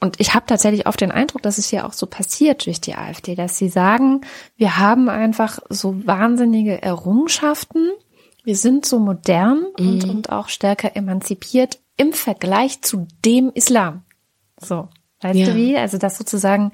[0.00, 2.94] Und ich habe tatsächlich oft den Eindruck, dass es hier auch so passiert durch die
[2.94, 4.20] AfD, dass sie sagen,
[4.56, 7.90] wir haben einfach so wahnsinnige Errungenschaften,
[8.44, 9.88] wir sind so modern mhm.
[9.88, 14.04] und, und auch stärker emanzipiert im Vergleich zu dem Islam.
[14.60, 14.88] So.
[15.20, 15.46] Weißt ja.
[15.46, 15.76] du wie?
[15.76, 16.70] Also das sozusagen,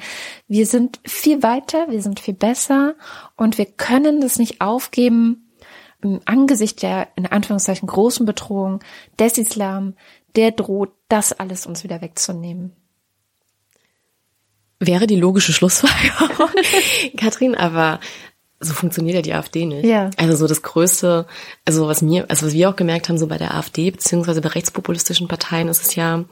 [0.46, 2.94] wir sind viel weiter, wir sind viel besser
[3.36, 5.50] und wir können das nicht aufgeben
[6.02, 8.80] im Angesicht der, in Anführungszeichen, großen Bedrohung
[9.18, 9.94] des Islam,
[10.36, 12.76] der droht, das alles uns wieder wegzunehmen
[14.86, 16.48] wäre die logische Schlussfolgerung,
[17.16, 18.00] Katrin, aber
[18.60, 19.84] so funktioniert ja die AfD nicht.
[19.84, 20.10] Ja.
[20.16, 21.26] Also so das Größte,
[21.64, 24.48] also was mir, also was wir auch gemerkt haben, so bei der AfD, beziehungsweise bei
[24.48, 26.24] rechtspopulistischen Parteien ist es ja,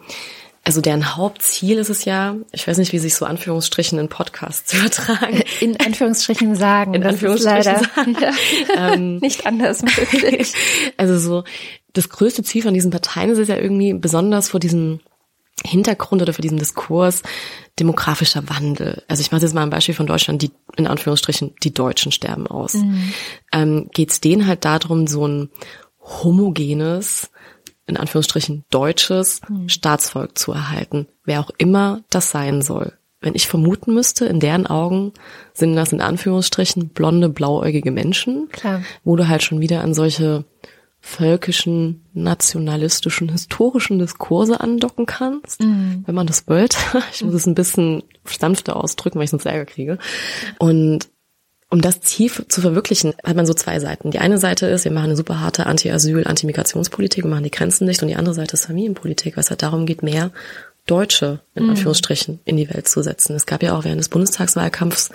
[0.64, 4.70] also deren Hauptziel ist es ja, ich weiß nicht, wie sich so Anführungsstrichen in Podcasts
[4.70, 5.42] zu übertragen.
[5.60, 6.94] In Anführungsstrichen sagen.
[6.94, 8.16] In Anführungsstrichen sagen.
[8.20, 8.32] Ja,
[8.92, 10.52] ähm, nicht anders möglich.
[10.96, 11.44] Also so,
[11.92, 15.00] das größte Ziel von diesen Parteien ist es ja irgendwie besonders vor diesem
[15.64, 17.22] Hintergrund oder für diesen Diskurs
[17.78, 19.02] demografischer Wandel.
[19.08, 22.46] Also ich mache jetzt mal ein Beispiel von Deutschland, die in Anführungsstrichen die Deutschen sterben
[22.46, 22.74] aus.
[22.74, 23.12] Mhm.
[23.52, 25.50] Ähm, Geht es denen halt darum, so ein
[26.00, 27.30] homogenes,
[27.86, 29.68] in Anführungsstrichen deutsches mhm.
[29.68, 32.92] Staatsvolk zu erhalten, wer auch immer das sein soll.
[33.20, 35.12] Wenn ich vermuten müsste, in deren Augen
[35.54, 38.82] sind das in Anführungsstrichen blonde, blauäugige Menschen, Klar.
[39.04, 40.44] wo du halt schon wieder an solche
[41.04, 46.04] völkischen, nationalistischen, historischen Diskurse andocken kannst, mhm.
[46.06, 46.78] wenn man das wollte.
[47.12, 49.98] Ich muss es ein bisschen sanfter ausdrücken, weil ich sonst Ärger kriege.
[50.58, 51.08] Und
[51.70, 54.12] um das Ziel zu verwirklichen, hat man so zwei Seiten.
[54.12, 57.86] Die eine Seite ist, wir machen eine super harte Anti-Asyl, Anti-Migrationspolitik, wir machen die Grenzen
[57.86, 58.02] dicht.
[58.02, 60.30] Und die andere Seite ist Familienpolitik, was halt darum geht, mehr
[60.86, 61.70] Deutsche in mhm.
[61.70, 63.36] Anführungsstrichen in die Welt zu setzen.
[63.36, 65.10] Es gab ja auch während des Bundestagswahlkampfs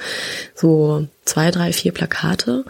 [0.56, 2.64] so zwei, drei, vier Plakate.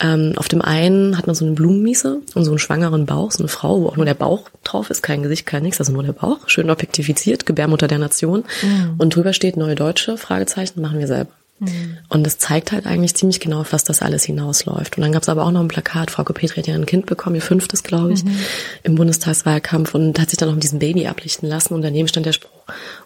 [0.00, 3.38] Ähm, auf dem einen hat man so eine Blumenmiese und so einen schwangeren Bauch, so
[3.38, 6.02] eine Frau, wo auch nur der Bauch drauf ist, kein Gesicht, kein nichts, also nur
[6.02, 8.44] der Bauch, schön objektifiziert, Gebärmutter der Nation.
[8.62, 8.96] Mhm.
[8.98, 11.30] Und drüber steht Neue Deutsche, Fragezeichen, machen wir selber.
[11.58, 11.98] Mhm.
[12.08, 14.96] Und das zeigt halt eigentlich ziemlich genau, auf was das alles hinausläuft.
[14.96, 17.06] Und dann gab es aber auch noch ein Plakat, Frau Petri hat ja ein Kind
[17.06, 18.36] bekommen, ihr fünftes, glaube ich, mhm.
[18.82, 21.74] im Bundestagswahlkampf und hat sich dann noch mit diesem Baby ablichten lassen.
[21.74, 22.50] Und daneben stand der Spruch,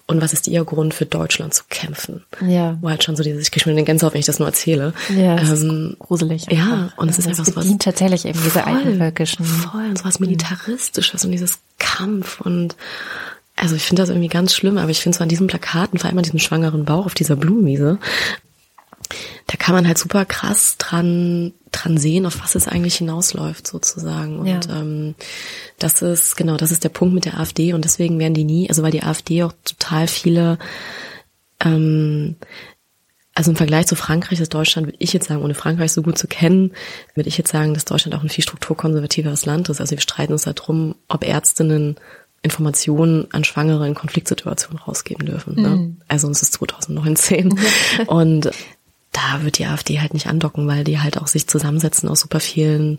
[0.07, 2.25] und was ist ihr Grund für Deutschland zu kämpfen?
[2.47, 2.79] Ja.
[2.81, 4.93] Wo halt schon so dieses, ich kriege schon den Gänsehaut, wenn ich das nur erzähle.
[5.09, 6.49] Ja, ähm, gruselig.
[6.49, 6.67] Einfach.
[6.67, 7.67] Ja, und es ist einfach so was.
[7.79, 9.45] tatsächlich eben diese altenvölkischen.
[9.45, 10.27] Voll, und so was mhm.
[10.27, 12.77] Militaristisches und dieses Kampf und
[13.57, 16.09] also ich finde das irgendwie ganz schlimm, aber ich finde so an diesen Plakaten, vor
[16.09, 17.99] allem an diesem schwangeren Bauch auf dieser Blumenwiese,
[19.47, 24.39] da kann man halt super krass dran dran sehen, auf was es eigentlich hinausläuft sozusagen.
[24.39, 24.61] Und ja.
[24.71, 25.15] ähm,
[25.79, 28.69] das ist genau, das ist der Punkt mit der AfD und deswegen werden die nie,
[28.69, 30.59] also weil die AfD auch total viele
[31.61, 32.37] ähm,
[33.37, 36.17] also im Vergleich zu Frankreich ist Deutschland, würde ich jetzt sagen, ohne Frankreich so gut
[36.17, 36.73] zu kennen,
[37.15, 39.79] würde ich jetzt sagen, dass Deutschland auch ein viel strukturkonservativeres Land ist.
[39.79, 41.97] Also wir streiten uns darum, ob Ärztinnen
[42.47, 45.61] Informationen an Schwangere in Konfliktsituationen rausgeben dürfen.
[45.61, 45.69] Ne?
[45.69, 45.97] Mhm.
[46.09, 47.59] Also es ist 2019.
[48.07, 48.51] und
[49.17, 52.39] da wird die AfD halt nicht andocken, weil die halt auch sich zusammensetzen aus super
[52.39, 52.99] vielen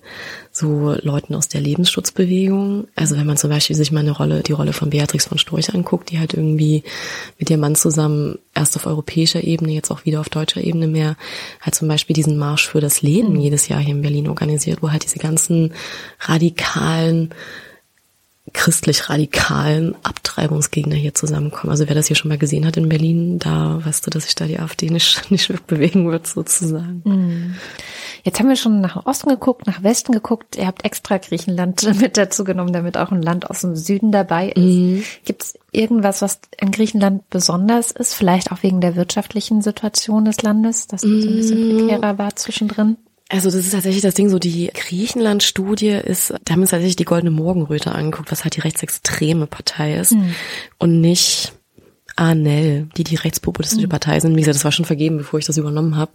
[0.52, 2.88] so Leuten aus der Lebensschutzbewegung.
[2.96, 5.76] Also wenn man zum Beispiel sich mal eine Rolle, die Rolle von Beatrix von Storch
[5.76, 6.84] anguckt, die halt irgendwie
[7.38, 11.18] mit ihrem Mann zusammen erst auf europäischer Ebene, jetzt auch wieder auf deutscher Ebene mehr,
[11.62, 13.40] halt zum Beispiel diesen Marsch für das Leben mhm.
[13.40, 15.74] jedes Jahr hier in Berlin organisiert, wo halt diese ganzen
[16.22, 17.30] radikalen
[18.58, 21.70] christlich-radikalen Abtreibungsgegner hier zusammenkommen.
[21.70, 24.34] Also wer das hier schon mal gesehen hat in Berlin, da weißt du, dass sich
[24.34, 27.02] da die AfD nicht, nicht bewegen wird, sozusagen.
[27.06, 27.56] Mhm.
[28.24, 30.56] Jetzt haben wir schon nach Osten geguckt, nach Westen geguckt.
[30.56, 34.50] Ihr habt extra Griechenland mit dazu genommen, damit auch ein Land aus dem Süden dabei
[34.50, 34.58] ist.
[34.58, 35.04] Mhm.
[35.24, 38.16] Gibt es irgendwas, was in Griechenland besonders ist?
[38.16, 41.78] Vielleicht auch wegen der wirtschaftlichen Situation des Landes, dass es so ein bisschen mhm.
[41.78, 42.98] prekärer war zwischendrin?
[43.30, 46.96] Also das ist tatsächlich das Ding, so die Griechenland-Studie ist, da haben wir uns tatsächlich
[46.96, 50.34] die Goldene Morgenröte angeguckt, was halt die rechtsextreme Partei ist mhm.
[50.78, 51.54] und nicht
[52.16, 53.92] ANEL, die die rechtspopulistische mhm.
[53.92, 54.36] Partei sind.
[54.36, 56.14] Wie gesagt, das war schon vergeben, bevor ich das übernommen habe.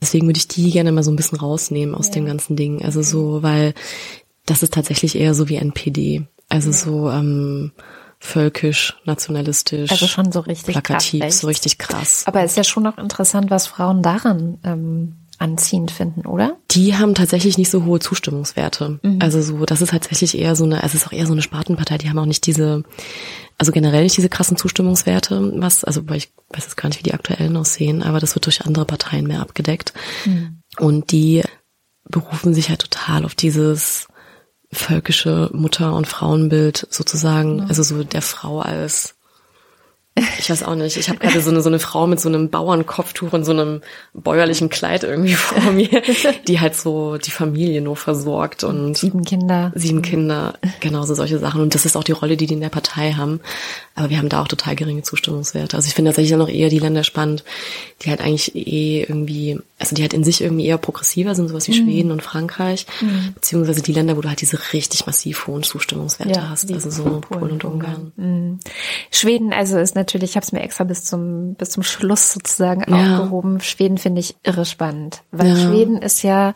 [0.00, 2.14] Deswegen würde ich die gerne mal so ein bisschen rausnehmen aus ja.
[2.14, 2.84] dem ganzen Ding.
[2.84, 3.72] Also so, weil
[4.44, 6.26] das ist tatsächlich eher so wie NPD.
[6.48, 6.76] Also ja.
[6.76, 7.72] so ähm,
[8.18, 9.90] völkisch, nationalistisch.
[9.90, 12.24] Also schon so richtig plakativ, so richtig krass.
[12.26, 16.58] Aber es ist ja schon noch interessant, was Frauen daran ähm, anziehend finden, oder?
[16.70, 19.00] Die haben tatsächlich nicht so hohe Zustimmungswerte.
[19.02, 19.18] Mhm.
[19.20, 21.42] Also so, das ist tatsächlich eher so eine, also es ist auch eher so eine
[21.42, 22.84] Spartenpartei, die haben auch nicht diese,
[23.56, 27.04] also generell nicht diese krassen Zustimmungswerte, was, also weil ich weiß jetzt gar nicht, wie
[27.04, 29.94] die aktuellen aussehen, aber das wird durch andere Parteien mehr abgedeckt.
[30.26, 30.60] Mhm.
[30.78, 31.42] Und die
[32.04, 34.08] berufen sich halt total auf dieses
[34.70, 37.66] völkische Mutter- und Frauenbild sozusagen, mhm.
[37.68, 39.16] also so der Frau als
[40.40, 40.96] ich weiß auch nicht.
[40.96, 43.82] Ich habe gerade so eine, so eine Frau mit so einem Bauernkopftuch und so einem
[44.14, 46.02] bäuerlichen Kleid irgendwie vor mir,
[46.48, 49.70] die halt so die Familie nur versorgt und sieben Kinder.
[49.74, 51.60] Sieben Kinder, genau so solche Sachen.
[51.60, 53.40] Und das ist auch die Rolle, die die in der Partei haben.
[53.94, 55.76] Aber wir haben da auch total geringe Zustimmungswerte.
[55.76, 57.44] Also ich finde tatsächlich noch eher die Länder spannend,
[58.02, 61.68] die halt eigentlich eh irgendwie, also die halt in sich irgendwie eher progressiver sind, sowas
[61.68, 61.84] wie mhm.
[61.84, 63.34] Schweden und Frankreich, mhm.
[63.34, 67.20] beziehungsweise die Länder, wo du halt diese richtig massiv hohen Zustimmungswerte ja, hast, also so
[67.20, 68.12] Polen und Ungarn.
[68.16, 68.60] Mhm.
[69.10, 72.84] Schweden, also ist natürlich, ich habe es mir extra bis zum bis zum Schluss sozusagen
[72.88, 73.18] ja.
[73.18, 73.60] aufgehoben.
[73.60, 75.56] Schweden finde ich irre spannend, weil ja.
[75.56, 76.54] Schweden ist ja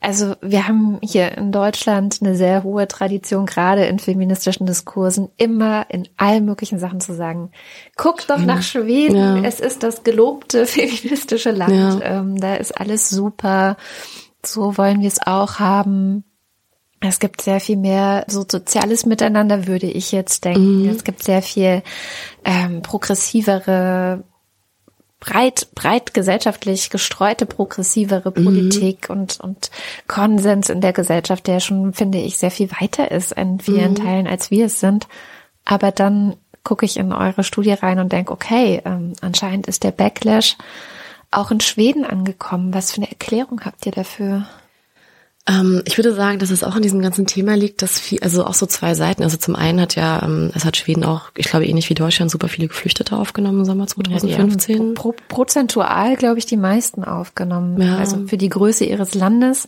[0.00, 5.86] also wir haben hier in Deutschland eine sehr hohe Tradition, gerade in feministischen Diskursen, immer
[5.88, 7.50] in allen möglichen Sachen zu sagen,
[7.96, 9.42] guck doch nach Schweden, ja.
[9.42, 13.76] es ist das gelobte feministische Land, ähm, da ist alles super,
[14.44, 16.24] so wollen wir es auch haben.
[17.00, 20.82] Es gibt sehr viel mehr so soziales Miteinander, würde ich jetzt denken.
[20.82, 20.88] Mhm.
[20.88, 21.82] Es gibt sehr viel
[22.44, 24.24] ähm, progressivere
[25.20, 28.44] breit, breit gesellschaftlich gestreute, progressivere mhm.
[28.44, 29.16] Politik mhm.
[29.16, 29.70] und, und
[30.06, 33.96] Konsens in der Gesellschaft, der schon, finde ich, sehr viel weiter ist in vielen mhm.
[33.96, 35.06] Teilen, als wir es sind.
[35.64, 39.90] Aber dann gucke ich in eure Studie rein und denke, okay, ähm, anscheinend ist der
[39.90, 40.56] Backlash
[41.30, 42.74] auch in Schweden angekommen.
[42.74, 44.46] Was für eine Erklärung habt ihr dafür?
[45.48, 48.44] Ähm, ich würde sagen, dass es auch an diesem ganzen Thema liegt, dass viel, also
[48.44, 49.22] auch so zwei Seiten.
[49.22, 52.30] Also zum einen hat ja, ähm, es hat Schweden auch, ich glaube ähnlich wie Deutschland,
[52.30, 54.88] super viele Geflüchtete aufgenommen im Sommer 2015.
[54.88, 57.80] Ja, pro, prozentual, glaube ich, die meisten aufgenommen.
[57.80, 57.96] Ja.
[57.96, 59.66] Also für die Größe ihres Landes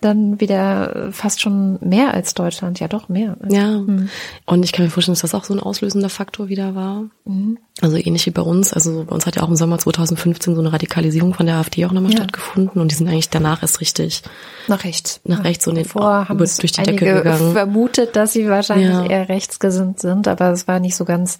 [0.00, 2.80] dann wieder fast schon mehr als Deutschland.
[2.80, 3.36] Ja, doch mehr.
[3.48, 3.68] Ja.
[3.68, 4.08] Hm.
[4.46, 7.04] Und ich kann mir vorstellen, dass das auch so ein auslösender Faktor wieder war.
[7.24, 7.58] Mhm.
[7.80, 8.72] Also ähnlich wie bei uns.
[8.74, 11.86] Also bei uns hat ja auch im Sommer 2015 so eine Radikalisierung von der AfD
[11.86, 12.18] auch nochmal ja.
[12.18, 14.22] stattgefunden und die sind eigentlich danach erst richtig
[14.68, 15.20] nach rechts.
[15.24, 17.52] Nach rechts und Vor haben durch die Decke gegangen.
[17.52, 19.06] vermutet, dass sie wahrscheinlich ja.
[19.06, 21.38] eher rechtsgesinnt sind, aber es war nicht so ganz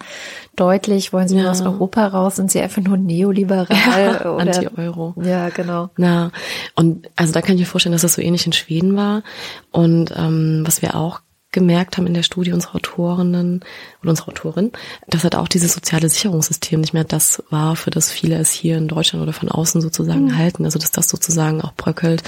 [0.56, 1.12] deutlich.
[1.12, 2.36] Wollen sie nur aus Europa raus?
[2.36, 3.66] Sind sie einfach nur neoliberal?
[3.92, 5.14] Ja, Anti-Euro.
[5.22, 5.90] Ja, genau.
[5.96, 6.30] Na,
[6.74, 9.22] und also da kann ich mir vorstellen, dass das so ähnlich in Schweden war.
[9.70, 11.20] Und ähm, was wir auch
[11.52, 13.60] gemerkt haben in der Studie unserer Autorinnen
[14.02, 14.72] und unserer Autorin,
[15.06, 18.78] dass halt auch dieses soziale Sicherungssystem nicht mehr das war, für das viele es hier
[18.78, 20.36] in Deutschland oder von außen sozusagen mhm.
[20.36, 20.64] halten.
[20.64, 22.22] Also dass das sozusagen auch bröckelt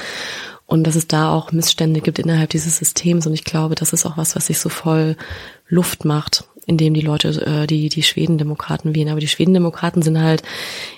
[0.66, 3.26] und dass es da auch Missstände gibt innerhalb dieses Systems.
[3.26, 5.16] Und ich glaube, das ist auch was, was sich so voll
[5.68, 9.08] Luft macht, indem die Leute, äh, die, die Schwedendemokraten wählen.
[9.08, 10.42] Aber die Schwedendemokraten sind halt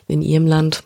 [0.07, 0.85] in ihrem Land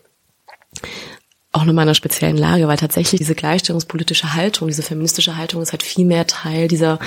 [1.53, 5.73] auch nochmal in einer speziellen Lage, weil tatsächlich diese gleichstellungspolitische Haltung, diese feministische Haltung ist
[5.73, 6.97] halt viel mehr Teil dieser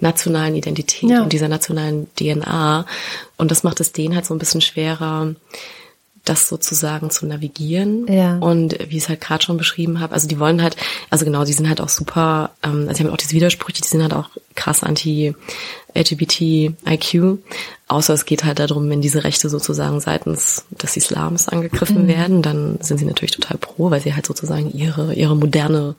[0.00, 1.22] nationalen Identität ja.
[1.22, 2.84] und dieser nationalen DNA.
[3.36, 5.34] Und das macht es denen halt so ein bisschen schwerer,
[6.24, 8.06] das sozusagen zu navigieren.
[8.06, 8.38] Ja.
[8.38, 10.76] Und wie ich es halt gerade schon beschrieben habe, also die wollen halt,
[11.10, 13.88] also genau, die sind halt auch super, ähm, also die haben auch diese Widersprüche, die
[13.88, 14.82] sind halt auch krass
[15.94, 17.38] anti-LGBT-IQ.
[17.88, 22.08] Außer es geht halt darum, wenn diese Rechte sozusagen seitens des Islams angegriffen mhm.
[22.08, 25.94] werden, dann sind sie natürlich total pro, weil sie halt sozusagen ihre, ihre moderne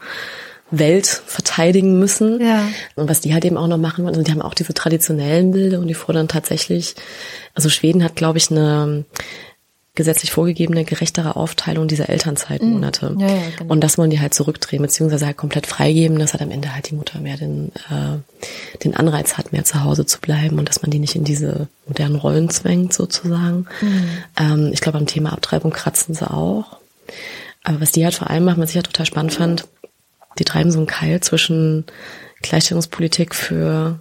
[0.71, 2.41] Welt verteidigen müssen.
[2.41, 2.67] Ja.
[2.95, 5.51] Und was die halt eben auch noch machen wollen, also die haben auch diese traditionellen
[5.51, 6.95] Bilder und die fordern tatsächlich,
[7.53, 9.06] also Schweden hat, glaube ich, eine
[9.95, 13.12] gesetzlich vorgegebene gerechtere Aufteilung dieser Elternzeitmonate.
[13.12, 13.19] Mm.
[13.19, 13.71] Ja, ja, genau.
[13.71, 16.89] Und das wollen die halt zurückdrehen, beziehungsweise halt komplett freigeben, dass halt am Ende halt
[16.89, 18.17] die Mutter mehr den, äh,
[18.84, 21.67] den Anreiz hat, mehr zu Hause zu bleiben und dass man die nicht in diese
[21.86, 23.67] modernen Rollen zwängt, sozusagen.
[23.82, 24.41] Mm.
[24.41, 26.77] Ähm, ich glaube, am Thema Abtreibung kratzen sie auch.
[27.63, 29.67] Aber was die halt vor allem machen, was ich halt total spannend fand,
[30.39, 31.86] die treiben so einen Keil zwischen
[32.41, 33.99] Gleichstellungspolitik für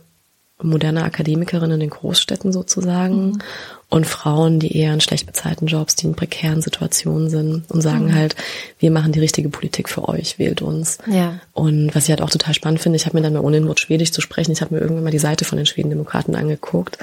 [0.63, 3.43] moderne Akademikerinnen in den Großstädten sozusagen mhm
[3.93, 8.07] und Frauen, die eher in schlecht bezahlten Jobs, die in prekären Situationen sind und sagen
[8.07, 8.15] mhm.
[8.15, 8.37] halt,
[8.79, 10.97] wir machen die richtige Politik für euch, wählt uns.
[11.07, 11.41] Ja.
[11.53, 13.69] Und was ich halt auch total spannend finde, ich habe mir dann mal ohne den
[13.69, 16.97] Wort Schwedisch zu sprechen, ich habe mir irgendwann mal die Seite von den Schwedendemokraten angeguckt,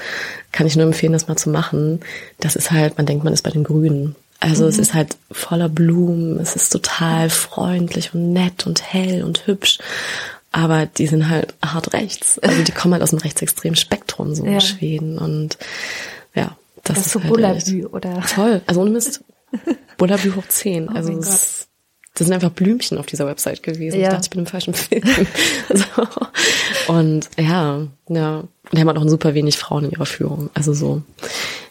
[0.50, 2.00] kann ich nur empfehlen, das mal zu machen.
[2.40, 4.16] Das ist halt, man denkt, man ist bei den Grünen.
[4.40, 4.70] Also mhm.
[4.70, 9.78] es ist halt voller Blumen, es ist total freundlich und nett und hell und hübsch.
[10.50, 12.40] Aber die sind halt hart rechts.
[12.40, 14.54] Also die kommen halt aus dem rechtsextremen Spektrum, so ja.
[14.54, 15.18] in Schweden.
[15.18, 15.56] Und
[16.34, 18.22] ja, das, das ist so halt Bullabü, oder?
[18.22, 18.62] Toll.
[18.66, 19.24] Also ohne Mist.
[19.98, 20.88] Bullabü hoch 10.
[20.88, 21.68] Oh also es,
[22.14, 23.98] das sind einfach Blümchen auf dieser Website gewesen.
[23.98, 24.08] Ja.
[24.08, 25.02] Ich dachte, ich bin im falschen Film.
[25.68, 26.92] so.
[26.92, 28.38] Und ja, ja.
[28.38, 30.50] Und die haben halt auch super wenig Frauen in ihrer Führung.
[30.54, 31.02] Also so,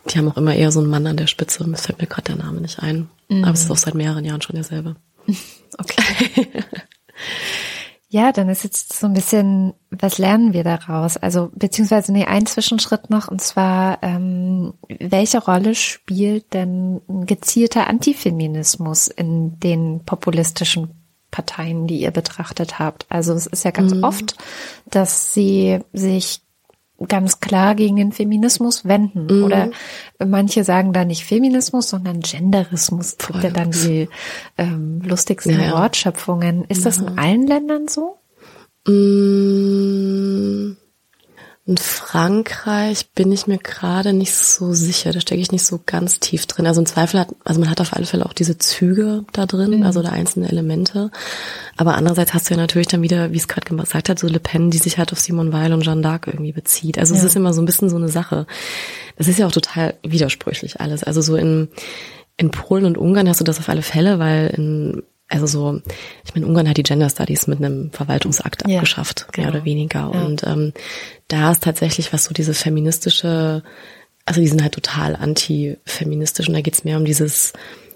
[0.10, 1.66] die haben auch immer eher so einen Mann an der Spitze.
[1.68, 3.10] Mir fällt mir gerade der Name nicht ein.
[3.30, 3.44] Mhm.
[3.44, 4.96] Aber es ist auch seit mehreren Jahren schon derselbe.
[5.78, 6.48] Okay.
[8.12, 11.16] Ja, dann ist jetzt so ein bisschen, was lernen wir daraus?
[11.16, 17.86] Also beziehungsweise nee, ein Zwischenschritt noch und zwar, ähm, welche Rolle spielt denn ein gezielter
[17.86, 20.90] Antifeminismus in den populistischen
[21.30, 23.06] Parteien, die ihr betrachtet habt?
[23.10, 24.04] Also es ist ja ganz mhm.
[24.04, 24.36] oft,
[24.88, 26.42] dass sie sich
[27.08, 29.26] ganz klar gegen den Feminismus wenden.
[29.26, 29.44] Mhm.
[29.44, 29.72] Oder
[30.24, 33.16] manche sagen da nicht Feminismus, sondern Genderismus.
[33.20, 34.10] Es gibt ja dann die
[34.58, 35.72] ähm, lustigsten ja.
[35.72, 36.66] Wortschöpfungen.
[36.66, 36.86] Ist ja.
[36.86, 38.18] das in allen Ländern so?
[38.88, 40.78] Mm.
[41.70, 45.14] In Frankreich bin ich mir gerade nicht so sicher.
[45.14, 46.66] Da stecke ich nicht so ganz tief drin.
[46.66, 49.78] Also im Zweifel hat, also man hat auf alle Fälle auch diese Züge da drin,
[49.78, 49.84] mhm.
[49.84, 51.12] also da einzelne Elemente.
[51.78, 54.40] Aber andererseits hast du ja natürlich dann wieder, wie es gerade gesagt hat, so Le
[54.40, 56.98] Pen, die sich halt auf Simone Weil und Jeanne d'Arc irgendwie bezieht.
[56.98, 57.20] Also ja.
[57.20, 58.48] es ist immer so ein bisschen so eine Sache.
[59.20, 61.04] Das ist ja auch total widersprüchlich alles.
[61.04, 61.68] Also so in,
[62.36, 65.82] in Polen und Ungarn hast du das auf alle Fälle, weil in also so,
[66.26, 69.48] ich meine, Ungarn hat die Gender Studies mit einem Verwaltungsakt ja, abgeschafft, genau.
[69.48, 70.12] mehr oder weniger.
[70.14, 70.22] Ja.
[70.26, 70.74] Und ähm,
[71.28, 73.64] da ist tatsächlich was so dieses feministische,
[74.26, 77.54] also die sind halt total anti-feministisch und da geht's mehr um dieses,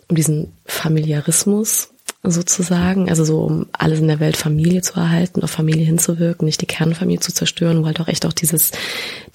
[0.09, 1.89] um diesen Familiarismus
[2.21, 6.61] sozusagen, also so um alles in der Welt Familie zu erhalten, auf Familie hinzuwirken, nicht
[6.61, 8.71] die Kernfamilie zu zerstören, wo halt auch echt auch dieses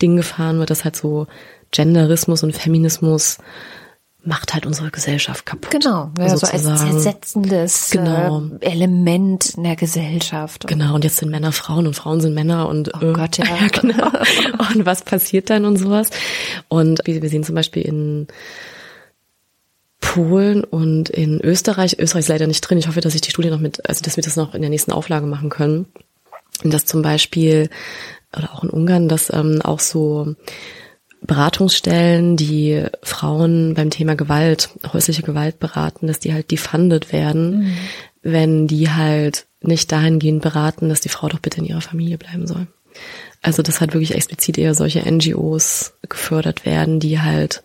[0.00, 1.26] Ding gefahren wird, dass halt so
[1.70, 3.38] Genderismus und Feminismus
[4.24, 5.70] macht halt unsere Gesellschaft kaputt.
[5.70, 8.42] Genau, ja, so als zersetzendes genau.
[8.60, 10.66] äh, Element in der Gesellschaft.
[10.66, 13.44] Genau, und jetzt sind Männer Frauen und Frauen sind Männer und oh äh, Gott, ja.
[13.60, 14.10] ja genau.
[14.74, 16.10] und was passiert dann und sowas?
[16.68, 18.26] Und wir, sehen zum Beispiel in
[20.00, 22.78] Polen und in Österreich, Österreich ist leider nicht drin.
[22.78, 24.70] Ich hoffe, dass ich die Studie noch mit, also dass wir das noch in der
[24.70, 25.86] nächsten Auflage machen können.
[26.64, 27.70] Und dass zum Beispiel,
[28.36, 30.34] oder auch in Ungarn, dass ähm, auch so
[31.22, 37.76] Beratungsstellen, die Frauen beim Thema Gewalt, häusliche Gewalt beraten, dass die halt defunded werden, mhm.
[38.22, 42.46] wenn die halt nicht dahingehend beraten, dass die Frau doch bitte in ihrer Familie bleiben
[42.46, 42.66] soll.
[43.42, 47.62] Also dass halt wirklich explizit eher solche NGOs gefördert werden, die halt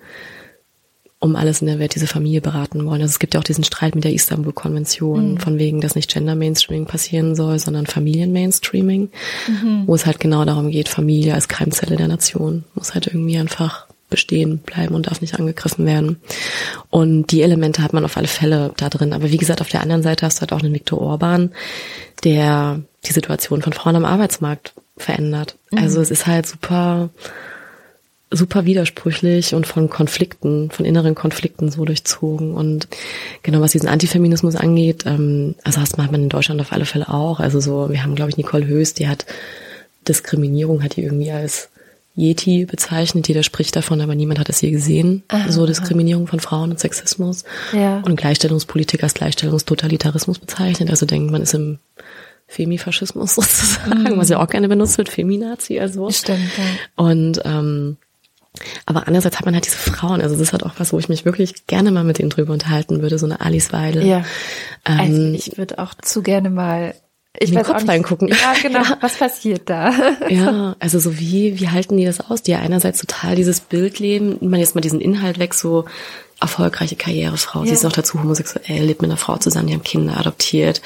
[1.24, 3.02] um alles in der Welt diese Familie beraten wollen.
[3.02, 5.38] Also es gibt ja auch diesen Streit mit der Istanbul-Konvention, mhm.
[5.38, 9.10] von wegen, dass nicht Gender-Mainstreaming passieren soll, sondern Familien-Mainstreaming,
[9.48, 9.84] mhm.
[9.86, 13.88] wo es halt genau darum geht, Familie als Keimzelle der Nation muss halt irgendwie einfach
[14.10, 16.18] bestehen bleiben und darf nicht angegriffen werden.
[16.90, 19.14] Und die Elemente hat man auf alle Fälle da drin.
[19.14, 21.52] Aber wie gesagt, auf der anderen Seite hast du halt auch einen Viktor Orban,
[22.26, 25.58] der die Situation von Frauen am Arbeitsmarkt verändert.
[25.72, 25.80] Mhm.
[25.80, 27.12] Also es ist halt super
[28.36, 32.54] super widersprüchlich und von Konflikten, von inneren Konflikten so durchzogen.
[32.54, 32.88] Und
[33.44, 37.10] genau was diesen Antifeminismus angeht, ähm, also das macht man in Deutschland auf alle Fälle
[37.10, 37.40] auch.
[37.40, 39.26] Also so, wir haben, glaube ich, Nicole Höß, die hat
[40.08, 41.70] Diskriminierung, hat die irgendwie als
[42.16, 43.28] Yeti bezeichnet.
[43.28, 45.24] Jeder spricht davon, aber niemand hat es je gesehen.
[45.30, 47.44] Aha, so Diskriminierung von Frauen und Sexismus.
[47.72, 48.02] Ja.
[48.02, 50.90] Und Gleichstellungspolitik als Gleichstellungstotalitarismus bezeichnet.
[50.90, 51.80] Also denkt man ist im
[52.48, 54.18] Femifaschismus sozusagen, mhm.
[54.18, 56.10] was ja auch gerne benutzt wird, Feminazi, also.
[56.12, 57.04] Stimmt, ja.
[57.04, 57.98] Und ähm,
[58.86, 61.10] aber andererseits hat man halt diese Frauen, also das ist halt auch was, wo ich
[61.10, 64.06] mich wirklich gerne mal mit denen drüber unterhalten würde, so eine Alice Weidel.
[64.06, 64.24] Ja.
[64.86, 66.94] Ähm, also ich würde auch zu gerne mal
[67.40, 68.28] ich in den Kopf reingucken.
[68.28, 68.80] Ja, genau.
[68.84, 68.98] Ja.
[69.02, 69.92] Was passiert da?
[70.30, 72.44] Ja, also so wie, wie halten die das aus?
[72.44, 75.86] Die ja einerseits total dieses Bild leben, man jetzt mal diesen Inhalt weg, so
[76.40, 77.62] erfolgreiche Karrierefrau.
[77.62, 77.68] Ja.
[77.68, 80.82] Sie ist noch dazu homosexuell, lebt mit einer Frau zusammen, die haben Kinder adoptiert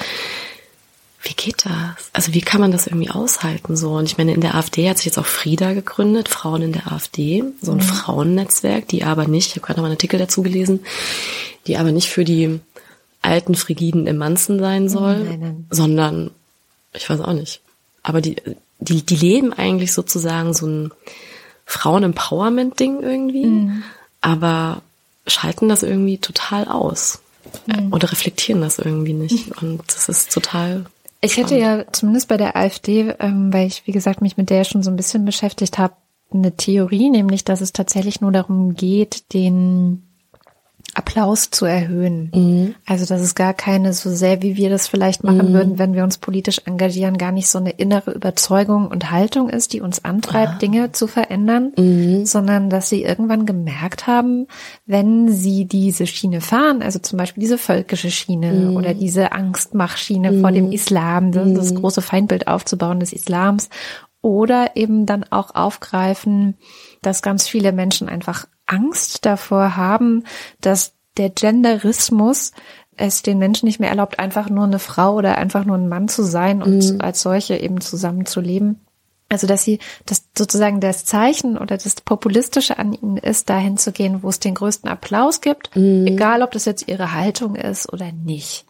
[1.22, 2.10] wie geht das?
[2.12, 3.92] Also wie kann man das irgendwie aushalten so?
[3.94, 6.92] Und ich meine, in der AfD hat sich jetzt auch Frieda gegründet, Frauen in der
[6.92, 7.82] AfD, so ein mhm.
[7.82, 10.80] Frauennetzwerk, die aber nicht, ich habe gerade noch einen Artikel dazu gelesen,
[11.66, 12.60] die aber nicht für die
[13.20, 15.66] alten frigiden Emanzen sein soll, nein, nein.
[15.70, 16.30] sondern
[16.92, 17.60] ich weiß auch nicht.
[18.02, 18.36] Aber die,
[18.78, 20.92] die, die leben eigentlich sozusagen so ein
[21.66, 23.82] Frauen-Empowerment-Ding irgendwie, mhm.
[24.20, 24.82] aber
[25.26, 27.18] schalten das irgendwie total aus.
[27.66, 27.92] Mhm.
[27.92, 29.50] Oder reflektieren das irgendwie nicht.
[29.62, 30.86] Und das ist total
[31.20, 34.64] ich hätte ja zumindest bei der AfD, ähm, weil ich, wie gesagt, mich mit der
[34.64, 35.94] schon so ein bisschen beschäftigt habe,
[36.30, 40.07] eine Theorie, nämlich dass es tatsächlich nur darum geht, den
[40.94, 42.30] Applaus zu erhöhen.
[42.34, 42.74] Mhm.
[42.86, 45.52] Also dass es gar keine so sehr, wie wir das vielleicht machen mhm.
[45.52, 49.72] würden, wenn wir uns politisch engagieren, gar nicht so eine innere Überzeugung und Haltung ist,
[49.72, 50.58] die uns antreibt, ah.
[50.58, 52.26] Dinge zu verändern, mhm.
[52.26, 54.46] sondern dass sie irgendwann gemerkt haben,
[54.86, 58.76] wenn sie diese Schiene fahren, also zum Beispiel diese völkische Schiene mhm.
[58.76, 60.72] oder diese Angstmachschiene vor dem mhm.
[60.72, 61.80] Islam, das, das mhm.
[61.80, 63.68] große Feindbild aufzubauen des Islams
[64.20, 66.56] oder eben dann auch aufgreifen,
[67.02, 70.24] dass ganz viele Menschen einfach Angst davor haben,
[70.60, 72.52] dass der Genderismus
[72.96, 76.08] es den Menschen nicht mehr erlaubt, einfach nur eine Frau oder einfach nur ein Mann
[76.08, 77.00] zu sein und mhm.
[77.00, 78.80] als solche eben zusammenzuleben.
[79.30, 83.92] Also, dass sie, dass sozusagen das Zeichen oder das Populistische an ihnen ist, dahin zu
[83.92, 86.06] gehen, wo es den größten Applaus gibt, mhm.
[86.06, 88.64] egal ob das jetzt ihre Haltung ist oder nicht.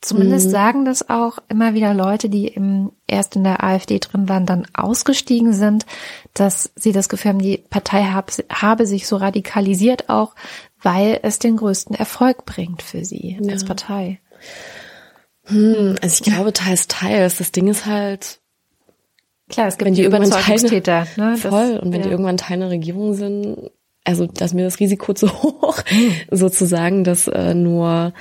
[0.00, 0.50] Zumindest mhm.
[0.50, 4.66] sagen das auch immer wieder Leute, die im, erst in der AfD drin waren, dann
[4.74, 5.86] ausgestiegen sind,
[6.34, 10.34] dass sie das Gefühl haben, die Partei hab, habe sich so radikalisiert auch,
[10.82, 13.52] weil es den größten Erfolg bringt für sie ja.
[13.52, 14.20] als Partei.
[15.44, 17.38] Hm, also ich glaube teils, teils.
[17.38, 18.40] Das Ding ist halt,
[19.50, 21.06] Klar, es gibt wenn die Überzeugungstäter.
[21.14, 21.36] Teil, ne?
[21.36, 21.78] voll.
[21.82, 22.06] und wenn ja.
[22.06, 23.70] die irgendwann Teil einer Regierung sind,
[24.04, 26.12] also dass mir das Risiko zu hoch, mhm.
[26.30, 28.12] sozusagen, dass äh, nur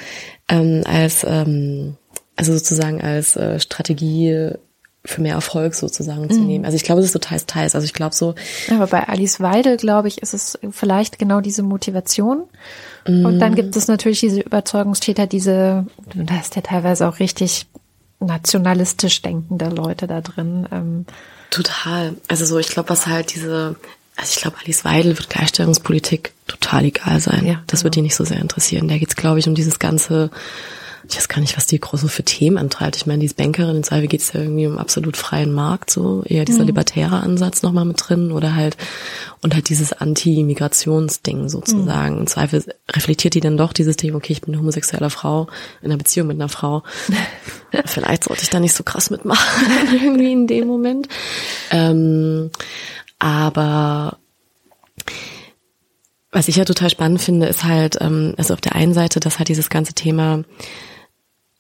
[0.50, 1.96] ähm, als ähm,
[2.36, 4.54] also sozusagen als äh, Strategie
[5.06, 6.30] für mehr Erfolg sozusagen mhm.
[6.30, 6.66] zu nehmen.
[6.66, 7.76] Also ich glaube, es ist so teils, teils.
[7.76, 8.36] Also ich glaube so.
[8.70, 12.44] Aber bei Alice Weidel, glaube ich, ist es vielleicht genau diese Motivation.
[13.08, 13.26] Mhm.
[13.26, 17.68] Und dann gibt es natürlich diese Überzeugungstäter, diese, da ist ja teilweise auch richtig
[18.20, 20.68] nationalistisch denkende Leute da drin.
[20.72, 21.06] Ähm.
[21.50, 22.16] Total.
[22.28, 23.78] Also so, ich glaube, was halt diese
[24.20, 27.46] also ich glaube, Alice Weidel wird Gleichstellungspolitik total egal sein.
[27.46, 27.86] Ja, das genau.
[27.86, 28.88] wird die nicht so sehr interessieren.
[28.88, 30.30] Da geht's, glaube ich, um dieses ganze,
[31.10, 32.98] ich weiß gar nicht, was die groß so für Themen antreibt.
[32.98, 36.24] Ich meine, die ist Bankerin, in Zweifel geht's ja irgendwie um absolut freien Markt, so
[36.26, 36.68] eher dieser mhm.
[36.68, 38.76] libertäre Ansatz nochmal mit drin oder halt,
[39.42, 42.16] und halt dieses Anti-Migrationsding sozusagen.
[42.16, 42.22] Mhm.
[42.22, 45.48] Im Zweifel reflektiert die dann doch dieses Thema, okay, ich bin eine homosexuelle Frau
[45.82, 46.84] in einer Beziehung mit einer Frau.
[47.86, 51.08] Vielleicht sollte ich da nicht so krass mitmachen, irgendwie in dem Moment.
[51.72, 52.52] Ähm,
[53.20, 54.18] aber
[56.32, 59.40] was ich ja total spannend finde, ist halt, ähm, also auf der einen Seite, dass
[59.40, 60.44] halt dieses ganze Thema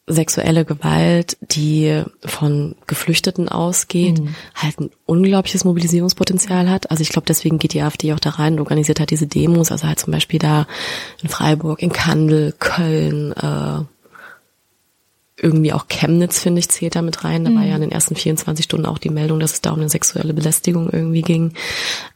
[0.09, 4.35] sexuelle Gewalt, die von Geflüchteten ausgeht, mhm.
[4.55, 6.89] halt ein unglaubliches Mobilisierungspotenzial hat.
[6.89, 9.71] Also ich glaube, deswegen geht die AfD auch da rein und organisiert halt diese Demos,
[9.71, 10.65] also halt zum Beispiel da
[11.21, 13.83] in Freiburg, in Kandel, Köln, äh,
[15.41, 17.43] irgendwie auch Chemnitz, finde ich, zählt da mit rein.
[17.43, 17.55] Da mhm.
[17.55, 19.89] war ja in den ersten 24 Stunden auch die Meldung, dass es da um eine
[19.89, 21.53] sexuelle Belästigung irgendwie ging.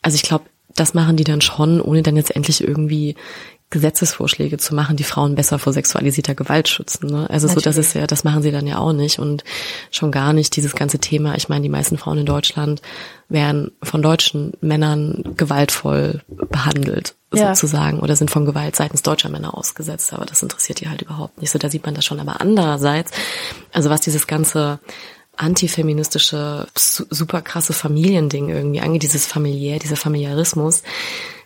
[0.02, 3.16] Also ich glaube, das machen die dann schon, ohne dann jetzt endlich irgendwie
[3.74, 7.08] Gesetzesvorschläge zu machen, die Frauen besser vor sexualisierter Gewalt schützen.
[7.08, 7.28] Ne?
[7.30, 7.54] Also Natürlich.
[7.54, 9.44] so, das ist ja, das machen sie dann ja auch nicht und
[9.90, 11.36] schon gar nicht dieses ganze Thema.
[11.36, 12.84] Ich meine, die meisten Frauen in Deutschland
[13.30, 17.56] werden von deutschen Männern gewaltvoll behandelt ja.
[17.56, 21.42] sozusagen oder sind von Gewalt seitens deutscher Männer ausgesetzt, aber das interessiert die halt überhaupt
[21.42, 21.52] nicht.
[21.52, 22.20] So, da sieht man das schon.
[22.20, 23.12] Aber andererseits,
[23.72, 24.80] also was dieses ganze
[25.36, 30.84] antifeministische, super krasse Familiending irgendwie angeht, dieses familiär, dieser Familiarismus,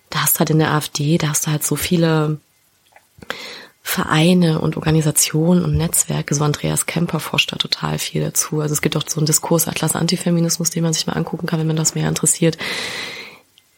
[0.10, 2.40] da hast du halt in der AfD, da hast du halt so viele
[3.82, 8.60] Vereine und Organisationen und Netzwerke, so Andreas Kemper forscht da total viel dazu.
[8.60, 11.68] Also es gibt auch so einen Diskursatlas Antifeminismus, den man sich mal angucken kann, wenn
[11.68, 12.58] man das mehr interessiert.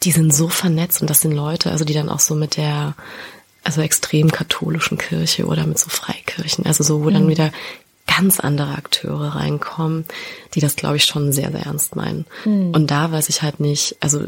[0.04, 2.96] Die sind so vernetzt und das sind Leute, also die dann auch so mit der,
[3.64, 7.14] also extrem katholischen Kirche oder mit so Freikirchen, also so, wo mhm.
[7.14, 7.52] dann wieder
[8.08, 10.06] ganz andere Akteure reinkommen,
[10.56, 12.26] die das, glaube ich, schon sehr, sehr ernst meinen.
[12.46, 12.72] Mhm.
[12.72, 14.26] Und da weiß ich halt nicht, also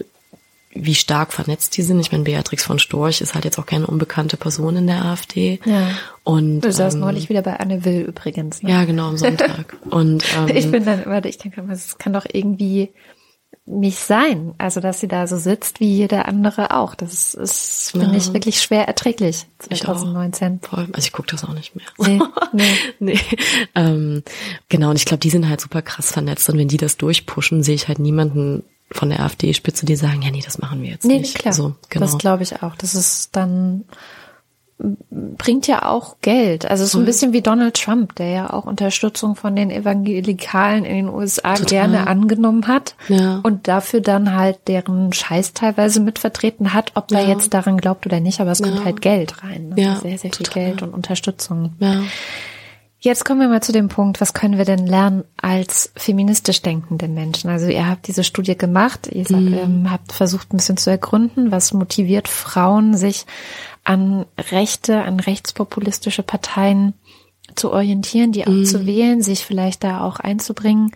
[0.73, 1.99] wie stark vernetzt die sind.
[1.99, 5.59] Ich meine, Beatrix von Storch ist halt jetzt auch keine unbekannte Person in der AfD.
[5.65, 5.89] Ja.
[6.23, 8.63] Und du saßt ähm, neulich wieder bei Anne Will übrigens.
[8.63, 8.71] Ne?
[8.71, 9.77] Ja, genau, am Sonntag.
[9.89, 12.89] Und ähm, ich bin dann immer, ich denke, es kann doch irgendwie
[13.79, 14.53] nicht sein.
[14.57, 16.95] Also, dass sie da so sitzt wie jeder andere auch.
[16.95, 18.13] Das ist, finde ja.
[18.13, 19.45] ich, wirklich schwer erträglich.
[19.59, 20.59] 2019.
[20.61, 20.87] Ich Voll.
[20.91, 21.85] Also ich gucke das auch nicht mehr.
[21.97, 22.19] Nee,
[22.51, 22.75] nee.
[22.99, 23.19] nee.
[23.75, 24.23] Ähm,
[24.69, 26.49] genau, und ich glaube, die sind halt super krass vernetzt.
[26.49, 30.31] Und wenn die das durchpushen, sehe ich halt niemanden von der AfD-Spitze, die sagen, ja,
[30.31, 31.35] nee, das machen wir jetzt nee, nicht.
[31.35, 31.53] Klar.
[31.53, 32.05] So, genau.
[32.05, 32.75] Das glaube ich auch.
[32.75, 33.85] Das ist dann
[35.11, 36.65] bringt ja auch Geld.
[36.65, 40.95] Also ist ein bisschen wie Donald Trump, der ja auch Unterstützung von den Evangelikalen in
[40.95, 41.65] den USA Total.
[41.65, 43.39] gerne angenommen hat ja.
[43.43, 47.19] und dafür dann halt deren Scheiß teilweise mitvertreten hat, ob ja.
[47.19, 49.69] er jetzt daran glaubt oder nicht, aber es kommt halt Geld rein.
[49.69, 49.81] Ne?
[49.81, 50.63] Ja, sehr, sehr viel Total.
[50.65, 51.73] Geld und Unterstützung.
[51.79, 52.01] Ja.
[53.03, 57.07] Jetzt kommen wir mal zu dem Punkt, was können wir denn lernen als feministisch denkende
[57.07, 57.49] Menschen?
[57.49, 59.53] Also ihr habt diese Studie gemacht, ihr mhm.
[59.55, 63.25] ähm, habt versucht ein bisschen zu ergründen, was motiviert Frauen, sich
[63.83, 66.93] an rechte, an rechtspopulistische Parteien
[67.55, 68.65] zu orientieren, die auch mhm.
[68.65, 70.91] zu wählen, sich vielleicht da auch einzubringen.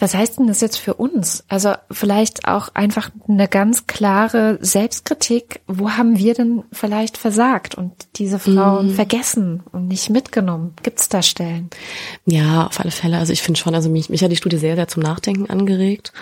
[0.00, 1.44] Was heißt denn das jetzt für uns?
[1.48, 5.60] Also vielleicht auch einfach eine ganz klare Selbstkritik.
[5.66, 8.94] Wo haben wir denn vielleicht versagt und diese Frauen mm.
[8.94, 10.74] vergessen und nicht mitgenommen?
[10.82, 11.68] Gibt es da Stellen?
[12.24, 13.18] Ja, auf alle Fälle.
[13.18, 16.12] Also ich finde schon, also mich, mich hat die Studie sehr, sehr zum Nachdenken angeregt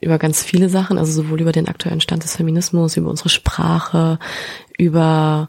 [0.00, 4.18] über ganz viele Sachen, also sowohl über den aktuellen Stand des Feminismus, über unsere Sprache,
[4.76, 5.48] über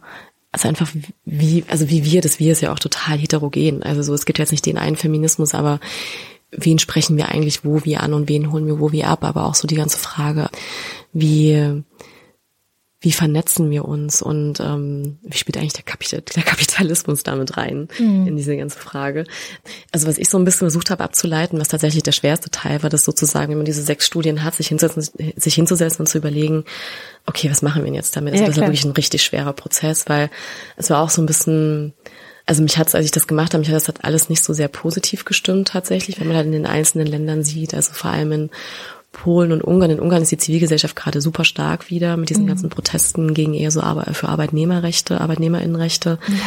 [0.52, 0.90] also einfach
[1.26, 3.84] wie, also wie wir, das wir ist ja auch total heterogen.
[3.84, 5.80] Also so, es gibt jetzt nicht den einen Feminismus, aber
[6.52, 9.46] wen sprechen wir eigentlich wo wie an und wen holen wir wo wie ab, aber
[9.46, 10.50] auch so die ganze Frage,
[11.14, 11.84] wie
[13.02, 17.88] wie vernetzen wir uns und ähm, wie spielt eigentlich der, Kapital der Kapitalismus damit rein
[17.98, 18.28] mhm.
[18.28, 19.24] in diese ganze Frage.
[19.94, 22.90] Also was ich so ein bisschen versucht habe abzuleiten, was tatsächlich der schwerste Teil war,
[22.90, 26.66] das sozusagen, wenn man diese sechs Studien hat, sich, hinsetzen, sich hinzusetzen und zu überlegen,
[27.26, 28.34] okay, was machen wir denn jetzt damit?
[28.34, 30.30] Also ja, das ist wirklich ein richtig schwerer Prozess, weil
[30.76, 31.94] es war auch so ein bisschen
[32.50, 34.54] also mich hat als ich das gemacht habe, mich hat das hat alles nicht so
[34.54, 38.32] sehr positiv gestimmt tatsächlich, wenn man halt in den einzelnen Ländern sieht, also vor allem
[38.32, 38.50] in
[39.12, 39.92] Polen und Ungarn.
[39.92, 42.48] In Ungarn ist die Zivilgesellschaft gerade super stark wieder mit diesen mhm.
[42.48, 43.82] ganzen Protesten gegen eher so
[44.14, 46.18] für Arbeitnehmerrechte, Arbeitnehmerinnenrechte.
[46.28, 46.42] Mhm.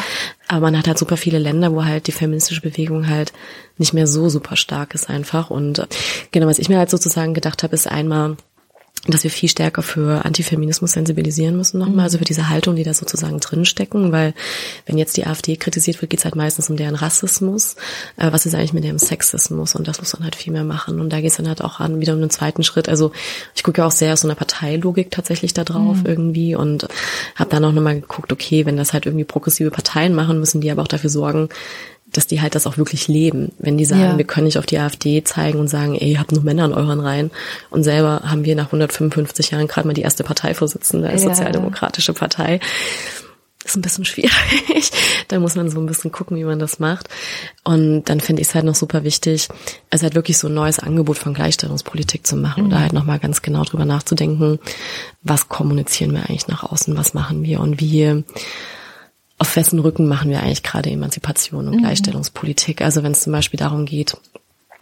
[0.48, 3.32] Aber man hat halt super viele Länder, wo halt die feministische Bewegung halt
[3.78, 5.50] nicht mehr so super stark ist einfach.
[5.50, 5.86] Und
[6.32, 8.36] genau, was ich mir halt sozusagen gedacht habe, ist einmal,
[9.08, 12.94] dass wir viel stärker für Antifeminismus sensibilisieren müssen nochmal, also für diese Haltung, die da
[12.94, 14.32] sozusagen drinstecken, weil
[14.86, 17.74] wenn jetzt die AfD kritisiert wird, geht es halt meistens um deren Rassismus,
[18.16, 19.74] äh, was ist eigentlich mit dem Sexismus?
[19.74, 21.00] Und das muss man halt viel mehr machen.
[21.00, 23.10] Und da geht es dann halt auch an, wieder um den zweiten Schritt, also
[23.56, 26.06] ich gucke ja auch sehr aus so einer Parteilogik tatsächlich da drauf mhm.
[26.06, 26.86] irgendwie und
[27.34, 30.70] habe dann auch nochmal geguckt, okay, wenn das halt irgendwie progressive Parteien machen, müssen die
[30.70, 31.48] aber auch dafür sorgen,
[32.12, 33.52] dass die halt das auch wirklich leben.
[33.58, 34.18] Wenn die sagen, ja.
[34.18, 36.72] wir können nicht auf die AfD zeigen und sagen, ey, ihr habt nur Männer in
[36.72, 37.30] euren Reihen.
[37.70, 41.30] Und selber haben wir nach 155 Jahren gerade mal die erste Parteivorsitzende als ja.
[41.30, 42.60] Sozialdemokratische Partei.
[43.62, 44.90] Das ist ein bisschen schwierig.
[45.28, 47.08] da muss man so ein bisschen gucken, wie man das macht.
[47.62, 49.48] Und dann finde ich es halt noch super wichtig,
[49.90, 52.70] es halt wirklich so ein neues Angebot von Gleichstellungspolitik zu machen mhm.
[52.70, 54.58] oder halt nochmal ganz genau drüber nachzudenken,
[55.22, 58.24] was kommunizieren wir eigentlich nach außen, was machen wir und wie
[59.42, 61.80] auf wessen Rücken machen wir eigentlich gerade Emanzipation und mhm.
[61.80, 62.80] Gleichstellungspolitik?
[62.80, 64.16] Also wenn es zum Beispiel darum geht,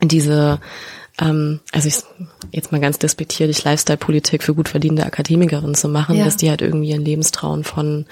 [0.02, 0.60] diese
[1.18, 2.02] ähm, also ich
[2.52, 6.26] jetzt mal ganz despektierlich Lifestyle-Politik für gut verdienende Akademikerinnen zu machen, ja.
[6.26, 8.04] dass die halt irgendwie ihren Lebenstraum von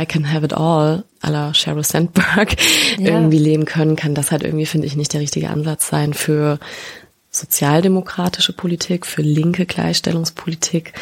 [0.00, 2.54] I can have it all, à la Sheryl Sandberg,
[2.98, 3.10] ja.
[3.10, 6.60] irgendwie leben können, kann das halt irgendwie, finde ich, nicht der richtige Ansatz sein für
[7.32, 10.92] sozialdemokratische Politik, für linke Gleichstellungspolitik.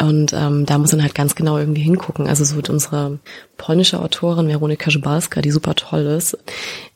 [0.00, 2.26] Und ähm, da muss man halt ganz genau irgendwie hingucken.
[2.26, 3.18] Also so wird unsere
[3.56, 6.36] polnische Autorin Veronika Żubalska, die super toll ist,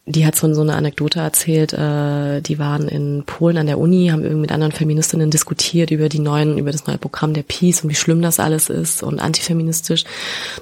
[0.08, 4.08] die hat so, so eine Anekdote erzählt, äh, die waren in Polen an der Uni,
[4.08, 7.84] haben irgendwie mit anderen Feministinnen diskutiert über die neuen, über das neue Programm der Peace
[7.84, 10.04] und wie schlimm das alles ist und antifeministisch.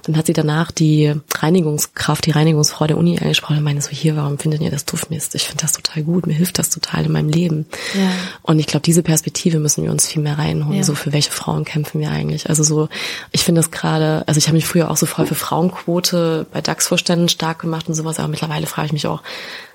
[0.02, 4.16] Dann hat sie danach die Reinigungskraft, die Reinigungsfrau der Uni angesprochen und meinte so, hier,
[4.16, 5.36] warum findet ihr das Duftmist?
[5.36, 7.66] Ich finde das total gut, mir hilft das total in meinem Leben.
[7.94, 8.10] Ja.
[8.42, 10.78] Und ich glaube, diese Perspektive müssen wir uns viel mehr reinholen.
[10.78, 10.84] Ja.
[10.84, 12.48] So, für welche Frauen kämpfen wir eigentlich?
[12.48, 12.88] Also so,
[13.30, 15.36] ich finde das gerade, also ich habe mich früher auch so voll für
[15.86, 19.22] Frauenquote bei DAX-Vorständen stark gemacht und sowas, aber mittlerweile frage ich mich auch,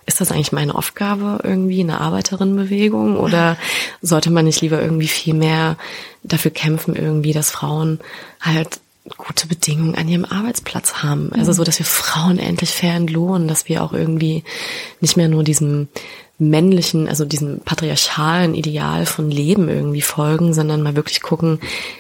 [0.06, 3.58] ist das eigentlich meine Aufgabe irgendwie in der Arbeiterinnenbewegung oder
[4.02, 5.78] sollte man nicht lieber irgendwie viel mehr
[6.24, 8.00] dafür kämpfen irgendwie, dass Frauen
[8.42, 8.80] halt
[9.18, 11.32] gute Bedingungen an ihrem Arbeitsplatz haben.
[11.34, 14.44] Also so, dass wir Frauen endlich fair entlohnen, dass wir auch irgendwie
[15.00, 15.88] nicht mehr nur diesem
[16.42, 21.60] männlichen, also diesem patriarchalen Ideal von Leben irgendwie folgen, sondern mal wirklich gucken,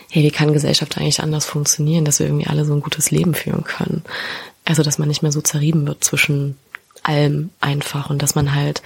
[0.10, 3.34] hey, wie kann Gesellschaft eigentlich anders funktionieren, dass wir irgendwie alle so ein gutes Leben
[3.36, 4.04] führen können.
[4.66, 6.58] Also, dass man nicht mehr so zerrieben wird zwischen
[7.04, 8.82] allem einfach und dass man halt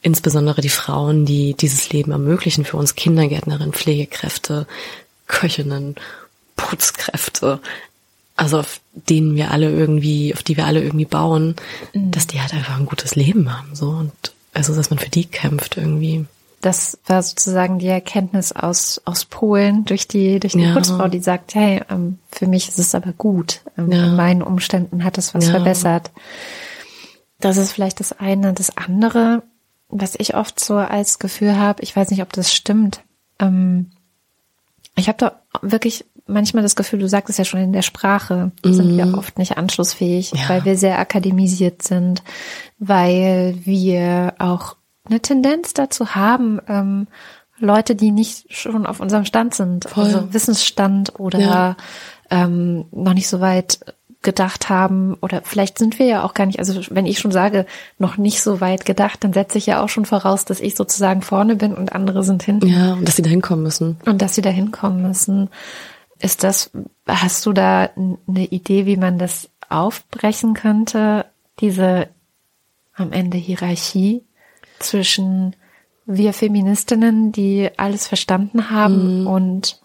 [0.00, 4.66] insbesondere die Frauen, die dieses Leben ermöglichen für uns Kindergärtnerinnen, Pflegekräfte,
[5.26, 5.96] Köchinnen,
[6.56, 7.60] Putzkräfte,
[8.36, 11.56] also auf denen wir alle irgendwie, auf die wir alle irgendwie bauen,
[11.92, 12.10] mhm.
[12.10, 14.12] dass die halt einfach ein gutes Leben haben, so und
[14.54, 16.26] also dass man für die kämpft irgendwie.
[16.60, 20.74] Das war sozusagen die Erkenntnis aus aus Polen durch die durch die ja.
[20.74, 23.60] Putzfrau, die sagt, hey, ähm, für mich ist es aber gut.
[23.76, 24.06] Ähm, ja.
[24.06, 25.52] In meinen Umständen hat es was ja.
[25.52, 26.10] verbessert.
[27.40, 28.52] Das ist vielleicht das eine.
[28.52, 29.44] Das andere,
[29.88, 33.02] was ich oft so als Gefühl habe, ich weiß nicht, ob das stimmt.
[33.38, 33.92] Ähm,
[34.96, 38.52] ich habe da wirklich manchmal das Gefühl, du sagst es ja schon in der Sprache,
[38.64, 38.72] mhm.
[38.72, 40.48] sind wir oft nicht anschlussfähig, ja.
[40.48, 42.22] weil wir sehr akademisiert sind,
[42.78, 44.76] weil wir auch
[45.06, 47.08] eine Tendenz dazu haben, ähm,
[47.58, 50.04] Leute, die nicht schon auf unserem Stand sind, Voll.
[50.04, 51.76] also Wissensstand oder ja.
[52.30, 53.80] ähm, noch nicht so weit
[54.22, 57.66] gedacht haben oder vielleicht sind wir ja auch gar nicht, also wenn ich schon sage,
[57.98, 61.22] noch nicht so weit gedacht, dann setze ich ja auch schon voraus, dass ich sozusagen
[61.22, 62.66] vorne bin und andere sind hinten.
[62.66, 63.96] Ja, und dass sie da hinkommen müssen.
[64.06, 65.50] Und dass sie da hinkommen müssen.
[66.20, 66.70] Ist das,
[67.06, 71.26] hast du da eine Idee, wie man das aufbrechen könnte,
[71.60, 72.08] diese
[72.94, 74.22] am Ende Hierarchie
[74.80, 75.54] zwischen
[76.06, 79.26] wir Feministinnen, die alles verstanden haben Mhm.
[79.26, 79.80] und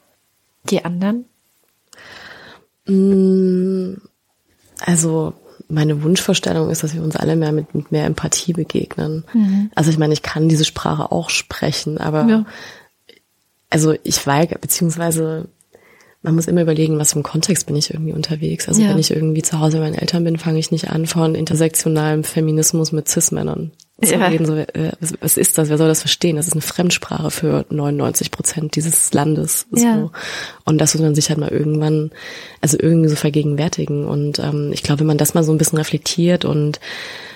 [0.69, 1.25] die anderen?
[2.85, 3.95] Mm,
[4.85, 5.33] Also
[5.69, 9.23] meine Wunschvorstellung ist, dass wir uns alle mehr mit, mit mehr Empathie begegnen.
[9.75, 12.45] Also ich meine, ich kann diese Sprache auch sprechen, aber Ja.
[13.69, 15.47] also ich weigere, beziehungsweise
[16.23, 18.67] man muss immer überlegen, was im Kontext bin ich irgendwie unterwegs.
[18.67, 18.89] Also Ja.
[18.89, 22.23] wenn ich irgendwie zu Hause bei meinen Eltern bin, fange ich nicht an von intersektionalem
[22.23, 23.71] Feminismus mit Cis-Männern
[24.01, 24.27] zu Ja.
[24.27, 24.45] reden.
[24.45, 25.69] So, äh, was, was ist das?
[25.69, 26.37] Wer soll das verstehen?
[26.37, 29.67] Das ist eine Fremdsprache für 99 Prozent dieses Landes.
[29.71, 29.83] So.
[29.85, 30.09] Ja.
[30.65, 32.11] Und das muss man sich halt mal irgendwann,
[32.61, 34.05] also irgendwie so vergegenwärtigen.
[34.05, 36.79] Und ähm, ich glaube, wenn man das mal so ein bisschen reflektiert und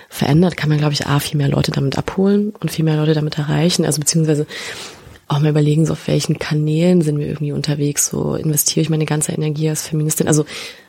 [0.10, 3.14] verändert, kann man, glaube ich, A, viel mehr Leute damit abholen und viel mehr Leute
[3.14, 3.86] damit erreichen.
[3.86, 4.48] Also beziehungsweise
[5.28, 9.06] auch mal überlegen, so auf welchen Kanälen sind wir irgendwie unterwegs, so investiere ich meine
[9.06, 10.28] ganze Energie als Feministin.
[10.28, 10.46] Also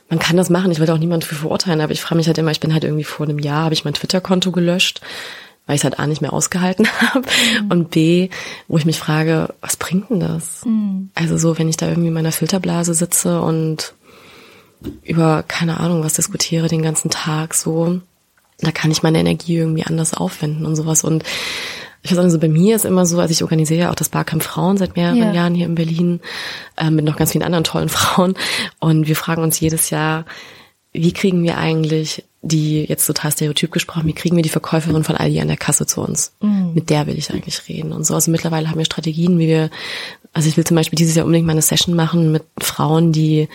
[0.08, 2.38] man kann das machen, ich will auch niemand für verurteilen, aber ich frage mich halt
[2.38, 5.00] immer, ich bin halt irgendwie vor einem Jahr, habe ich mein Twitter-Konto gelöscht,
[5.66, 7.28] weil ich es halt A nicht mehr ausgehalten habe
[7.68, 8.30] und B,
[8.68, 10.62] wo ich mich frage, was bringt denn das?
[11.14, 13.94] Also so, wenn ich da irgendwie in meiner Filterblase sitze und
[15.02, 18.00] über keine Ahnung was diskutiere den ganzen Tag so,
[18.60, 21.24] da kann ich meine Energie irgendwie anders aufwenden und sowas und
[22.02, 24.08] ich weiß auch so bei mir ist immer so, also ich organisiere ja auch das
[24.08, 25.32] Barcamp Frauen seit mehreren Ja.
[25.32, 26.20] Jahren hier in Berlin
[26.76, 28.34] äh, mit noch ganz vielen anderen tollen Frauen
[28.80, 30.24] und wir fragen uns jedes Jahr,
[30.92, 35.16] wie kriegen wir eigentlich die, jetzt total stereotyp gesprochen, wie kriegen wir die Verkäuferin von
[35.16, 36.32] Aldi an der Kasse zu uns?
[36.74, 38.14] Mit der will ich eigentlich reden und so.
[38.14, 39.70] Also mittlerweile haben wir Strategien, wie wir,
[40.32, 43.48] also ich will zum Beispiel dieses Jahr unbedingt mal eine Session machen mit Frauen, die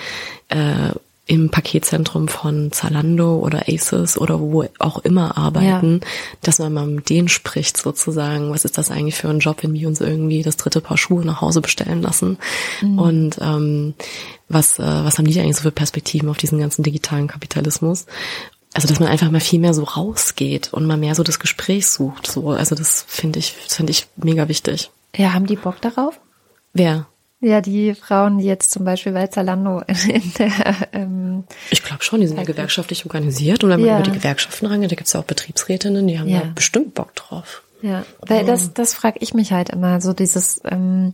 [0.49, 0.89] äh,
[1.25, 6.01] im Paketzentrum von Zalando oder Aces oder wo auch immer arbeiten,
[6.41, 9.73] dass man mal mit denen spricht sozusagen, was ist das eigentlich für ein Job, wenn
[9.73, 12.37] wir uns irgendwie das dritte Paar Schuhe nach Hause bestellen lassen
[12.97, 13.93] und ähm,
[14.49, 18.05] was, äh, was haben die eigentlich so für Perspektiven auf diesen ganzen digitalen Kapitalismus?
[18.73, 21.87] Also dass man einfach mal viel mehr so rausgeht und mal mehr so das Gespräch
[21.87, 22.27] sucht.
[22.27, 24.89] So, also das finde ich, das finde ich mega wichtig.
[25.15, 26.19] Ja, haben die Bock darauf?
[26.73, 27.05] Wer?
[27.45, 30.51] Ja, die Frauen, die jetzt zum Beispiel bei Zalando in, der,
[30.93, 33.95] ähm, Ich glaube schon, die sind ja gewerkschaftlich organisiert und wenn man Ja.
[33.99, 36.39] über die Gewerkschaften rangeht, da gibt's ja auch Betriebsrätinnen, die haben Ja.
[36.39, 37.63] da bestimmt Bock drauf.
[37.81, 41.13] ja, weil das, das frage ich mich halt immer, so dieses, ähm,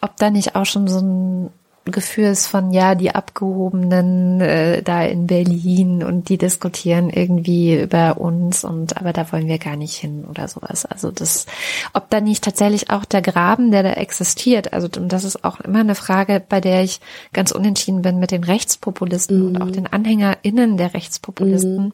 [0.00, 1.50] ob da nicht auch schon so ein
[1.92, 8.18] Gefühl ist von, ja, die Abgehobenen äh, da in Berlin und die diskutieren irgendwie über
[8.18, 10.86] uns und aber da wollen wir gar nicht hin oder sowas.
[10.86, 11.46] Also das,
[11.92, 15.60] ob da nicht tatsächlich auch der Graben, der da existiert, also und das ist auch
[15.60, 17.00] immer eine Frage, bei der ich
[17.32, 21.92] ganz unentschieden bin mit den Rechtspopulisten und auch den AnhängerInnen der Rechtspopulisten.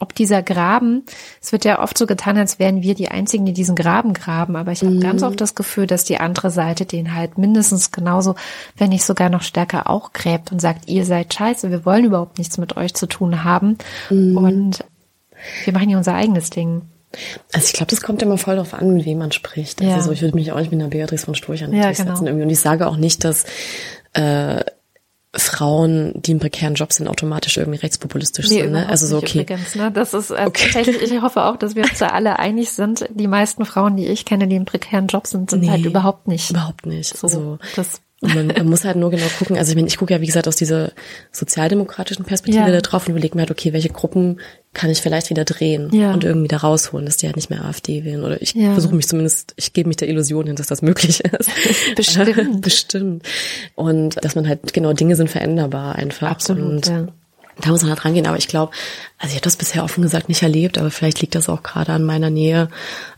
[0.00, 1.04] Ob dieser Graben,
[1.42, 4.54] es wird ja oft so getan, als wären wir die Einzigen, die diesen Graben graben,
[4.56, 8.34] aber ich habe ganz oft das Gefühl, dass die andere Seite den halt mindestens genauso,
[8.76, 12.38] wenn nicht sogar noch stärker auch gräbt und sagt, ihr seid scheiße, wir wollen überhaupt
[12.38, 13.76] nichts mit euch zu tun haben
[14.10, 14.84] und
[15.64, 16.82] wir machen hier unser eigenes Ding.
[17.52, 19.80] Also ich glaube, das kommt immer voll darauf an, mit wem man spricht.
[19.80, 20.00] Also Ja.
[20.02, 21.96] so, ich würde mich auch nicht mit einer Beatrice von Storch an den Ja, Tisch
[21.98, 22.26] setzen genau.
[22.26, 22.44] irgendwie.
[22.44, 23.44] Und ich sage auch nicht, dass
[24.12, 24.62] äh,
[25.34, 28.72] Frauen, die im prekären Job sind, automatisch irgendwie rechtspopulistisch sind.
[28.72, 28.88] Ne?
[28.88, 29.42] Also so, okay.
[29.42, 29.90] Übrigens, ne?
[29.92, 30.70] Das ist äh, Okay.
[30.72, 33.06] tatsächlich, ich hoffe auch, dass wir uns da alle einig sind.
[33.10, 36.28] Die meisten Frauen, die ich kenne, die in prekären Jobs sind, sind Nee, halt überhaupt
[36.28, 36.50] nicht.
[36.50, 37.16] Überhaupt nicht.
[37.16, 37.58] So, So.
[37.76, 39.56] das- Und man, man muss halt nur genau gucken.
[39.56, 40.90] Also ich meine, ich gucke ja, wie gesagt, aus dieser
[41.30, 42.72] sozialdemokratischen Perspektive Ja.
[42.72, 44.40] da drauf und überlege mir halt, okay, welche Gruppen
[44.74, 46.12] kann ich vielleicht wieder drehen Ja.
[46.12, 48.24] und irgendwie da rausholen, dass die halt nicht mehr AfD wählen.
[48.24, 48.72] Oder ich Ja.
[48.72, 51.50] versuche mich zumindest, ich gebe mich der Illusion hin, dass das möglich ist.
[51.96, 52.60] Bestimmt.
[52.60, 53.22] Bestimmt.
[53.76, 56.28] Und dass man halt, genau, Dinge sind veränderbar einfach.
[56.30, 57.06] Absolut, und ja.
[57.60, 58.26] Da muss man halt rangehen.
[58.26, 58.72] Aber ich glaube,
[59.18, 61.92] also ich habe das bisher offen gesagt nicht erlebt, aber vielleicht liegt das auch gerade
[61.92, 62.68] an meiner Nähe.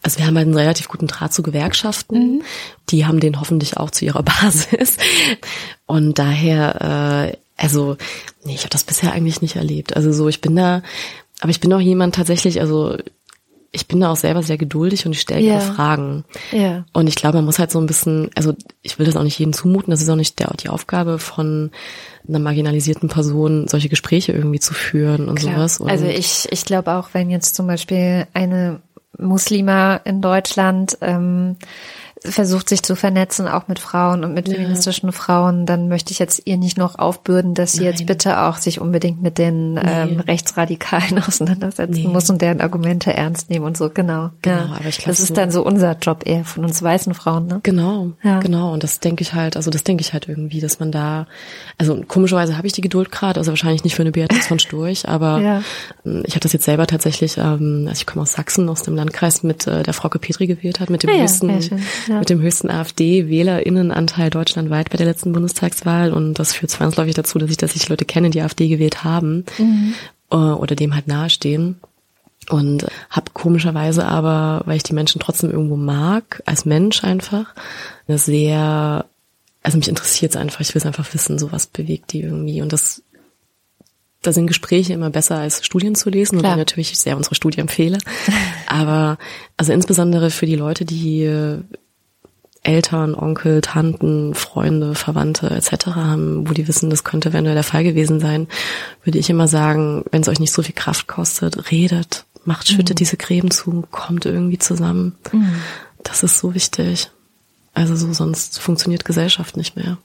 [0.02, 2.42] Also wir haben halt einen relativ guten Draht zu Gewerkschaften.
[2.88, 4.96] Die haben den hoffentlich auch zu ihrer Basis.
[5.86, 7.96] Und daher, äh, also,
[8.44, 9.96] nee, ich habe das bisher eigentlich nicht erlebt.
[9.96, 10.82] Also so, ich bin da,
[11.40, 12.96] aber ich bin auch jemand tatsächlich, also
[13.72, 15.60] ich bin da auch selber sehr geduldig und ich stelle Ja.
[15.60, 16.24] Fragen.
[16.50, 16.84] Ja.
[16.92, 18.52] Und ich glaube, man muss halt so ein bisschen, also
[18.82, 21.70] ich will das auch nicht jedem zumuten, das ist auch nicht der, die Aufgabe von
[22.28, 25.54] einer marginalisierten Person, solche Gespräche irgendwie zu führen und Klar.
[25.54, 25.78] sowas.
[25.78, 28.80] Und Also ich, ich glaube auch, wenn jetzt zum Beispiel eine
[29.18, 31.56] Muslima in Deutschland ähm,
[32.22, 36.42] versucht sich zu vernetzen, auch mit Frauen und mit feministischen Frauen, dann möchte ich jetzt
[36.44, 38.06] ihr nicht noch aufbürden, dass sie jetzt Nein.
[38.06, 42.08] bitte auch sich unbedingt mit den ähm, Rechtsradikalen auseinandersetzen Nee.
[42.08, 43.88] muss und deren Argumente ernst nehmen und so.
[43.88, 44.30] Genau.
[44.42, 44.64] Genau, ja.
[44.78, 47.60] aber ich glaub, das ist dann so unser Job eher von uns weißen Frauen, ne?
[47.62, 48.40] Genau, Ja.
[48.40, 48.72] genau.
[48.72, 51.26] Und das denke ich halt, also das denke ich halt irgendwie, dass man da,
[51.78, 55.08] also komischerweise habe ich die Geduld gerade, also wahrscheinlich nicht für eine Beatrice von Storch,
[55.08, 55.62] aber Ja.
[56.04, 58.94] ähm, ich habe das jetzt selber tatsächlich, ähm, also ich komme aus Sachsen, aus dem
[58.94, 61.80] Landkreis mit äh, der Frauke Petri gewählt hat, mit dem Ah ja, schön,
[62.10, 62.18] ja.
[62.18, 67.50] mit dem höchsten AfD-WählerInnenanteil deutschlandweit bei der letzten Bundestagswahl und das führt zwangsläufig dazu, dass
[67.50, 69.94] ich, dass ich Leute kenne, die AfD gewählt haben Mhm.
[70.30, 71.80] äh, oder dem halt nahestehen.
[72.48, 77.54] und habe komischerweise aber, weil ich die Menschen trotzdem irgendwo mag, als Mensch einfach,
[78.08, 79.04] eine sehr,
[79.62, 82.60] also mich interessiert es einfach, ich will es einfach wissen, so was bewegt die irgendwie
[82.62, 83.02] und das
[84.22, 87.60] da sind Gespräche immer besser als Studien zu lesen, und ich natürlich sehr unsere Studie
[87.60, 87.98] empfehle.
[88.66, 89.16] Aber
[89.56, 91.24] also insbesondere für die Leute, die
[92.62, 95.86] Eltern, Onkel, Tanten, Freunde, Verwandte etc.
[95.86, 98.48] haben, wo die wissen, das könnte eventuell der Fall gewesen sein,
[99.02, 102.96] würde ich immer sagen, wenn es euch nicht so viel Kraft kostet, redet, macht, schüttet
[102.96, 102.98] mhm.
[102.98, 105.16] diese Gräben zu, kommt irgendwie zusammen.
[105.32, 105.54] Mhm.
[106.02, 107.10] Das ist so wichtig.
[107.72, 109.96] Also so, sonst funktioniert Gesellschaft nicht mehr.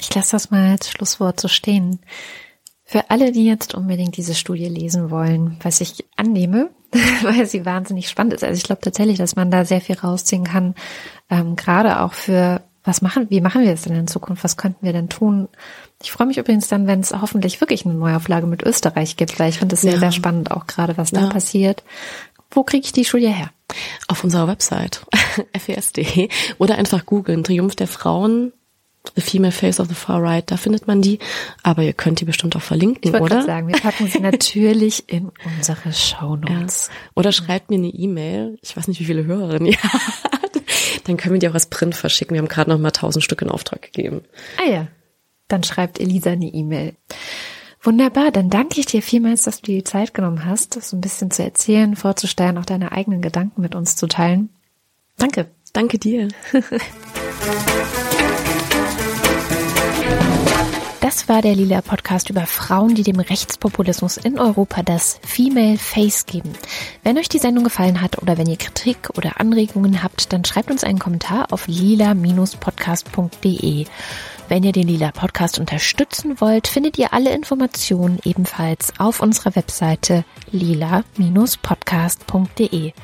[0.00, 1.98] Ich lasse das mal als Schlusswort so stehen.
[2.84, 6.70] Für alle, die jetzt unbedingt diese Studie lesen wollen, was ich annehme,
[7.22, 8.44] weil sie wahnsinnig spannend ist.
[8.44, 10.74] Also ich glaube tatsächlich, dass man da sehr viel rausziehen kann,
[11.30, 14.42] ähm, gerade auch für was machen, wie machen wir es denn in Zukunft?
[14.44, 15.48] Was könnten wir denn tun?
[16.02, 19.50] Ich freue mich übrigens dann, wenn es hoffentlich wirklich eine Neuauflage mit Österreich gibt, weil
[19.50, 19.98] ich finde es sehr, ja.
[19.98, 21.20] sehr spannend, auch gerade was ja.
[21.20, 21.84] da passiert.
[22.50, 23.50] Wo kriege ich die Studie her?
[24.06, 25.04] Auf unserer Website,
[25.58, 28.52] fes.de oder einfach googeln, Triumph der Frauen,
[29.14, 31.18] The Female Face of the Far Right, da findet man die.
[31.62, 33.40] Aber ihr könnt die bestimmt auch verlinken, ich oder?
[33.40, 36.88] Ich sagen, wir packen sie natürlich in unsere Show Notes.
[36.88, 37.10] Ja.
[37.14, 38.58] Oder schreibt mir eine E-Mail.
[38.62, 40.60] Ich weiß nicht, wie viele Hörerinnen ihr habt.
[41.04, 42.34] Dann können wir die auch als Print verschicken.
[42.34, 44.22] Wir haben gerade noch mal tausend Stück in Auftrag gegeben.
[44.58, 44.88] Ah ja.
[45.48, 46.94] Dann schreibt Elisa eine E-Mail.
[47.82, 51.00] Wunderbar, dann danke ich dir vielmals, dass du dir die Zeit genommen hast, das ein
[51.00, 54.50] bisschen zu erzählen, vorzustellen, auch deine eigenen Gedanken mit uns zu teilen.
[55.16, 55.46] Danke.
[55.72, 56.28] Danke dir.
[61.08, 66.26] Das war der Lila Podcast über Frauen, die dem Rechtspopulismus in Europa das Female Face
[66.26, 66.52] geben.
[67.02, 70.70] Wenn euch die Sendung gefallen hat oder wenn ihr Kritik oder Anregungen habt, dann schreibt
[70.70, 73.86] uns einen Kommentar auf lila-podcast.de.
[74.48, 80.24] Wenn ihr den Lila Podcast unterstützen wollt, findet ihr alle Informationen ebenfalls auf unserer Webseite
[80.52, 82.94] lila-podcast.de.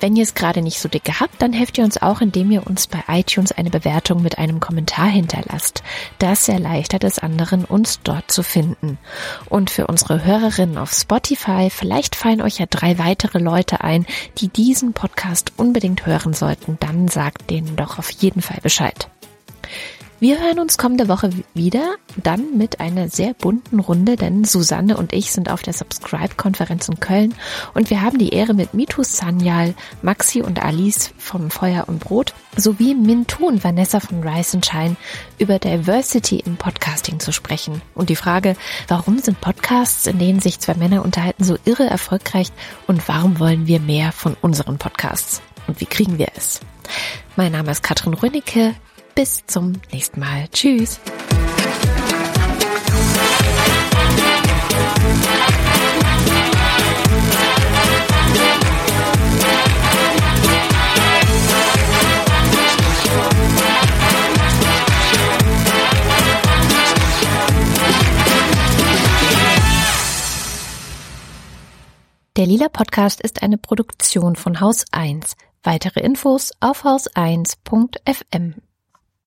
[0.00, 2.66] Wenn ihr es gerade nicht so dicke habt, dann helft ihr uns auch, indem ihr
[2.66, 5.82] uns bei iTunes eine Bewertung mit einem Kommentar hinterlasst.
[6.18, 8.98] Das erleichtert es anderen, uns dort zu finden.
[9.48, 14.04] Und für unsere Hörerinnen auf Spotify, vielleicht fallen euch ja drei weitere Leute ein,
[14.36, 19.08] die diesen Podcast unbedingt hören sollten, dann sagt denen doch auf jeden Fall Bescheid.
[20.20, 25.14] Wir hören uns kommende Woche wieder, dann mit einer sehr bunten Runde, denn Susanne und
[25.14, 27.34] ich sind auf der Subscribe-Konferenz in Köln
[27.72, 32.34] und wir haben die Ehre mit Mitu Sanyal, Maxi und Alice vom Feuer und Brot
[32.54, 34.96] sowie Mintu und Vanessa von Rise and Shine
[35.38, 37.80] über Diversity im Podcasting zu sprechen.
[37.94, 38.56] Und die Frage,
[38.88, 42.48] warum sind Podcasts, in denen sich zwei Männer unterhalten, so irre erfolgreich
[42.86, 45.40] und warum wollen wir mehr von unseren Podcasts?
[45.66, 46.60] Und wie kriegen wir es?
[47.36, 48.74] Mein Name ist Katrin Rönicke.
[49.20, 50.48] Bis zum nächsten Mal.
[50.50, 50.98] Tschüss.
[72.36, 75.36] Der Lila Podcast ist eine Produktion von Haus 1.
[75.62, 78.54] Weitere Infos auf haus1.fm.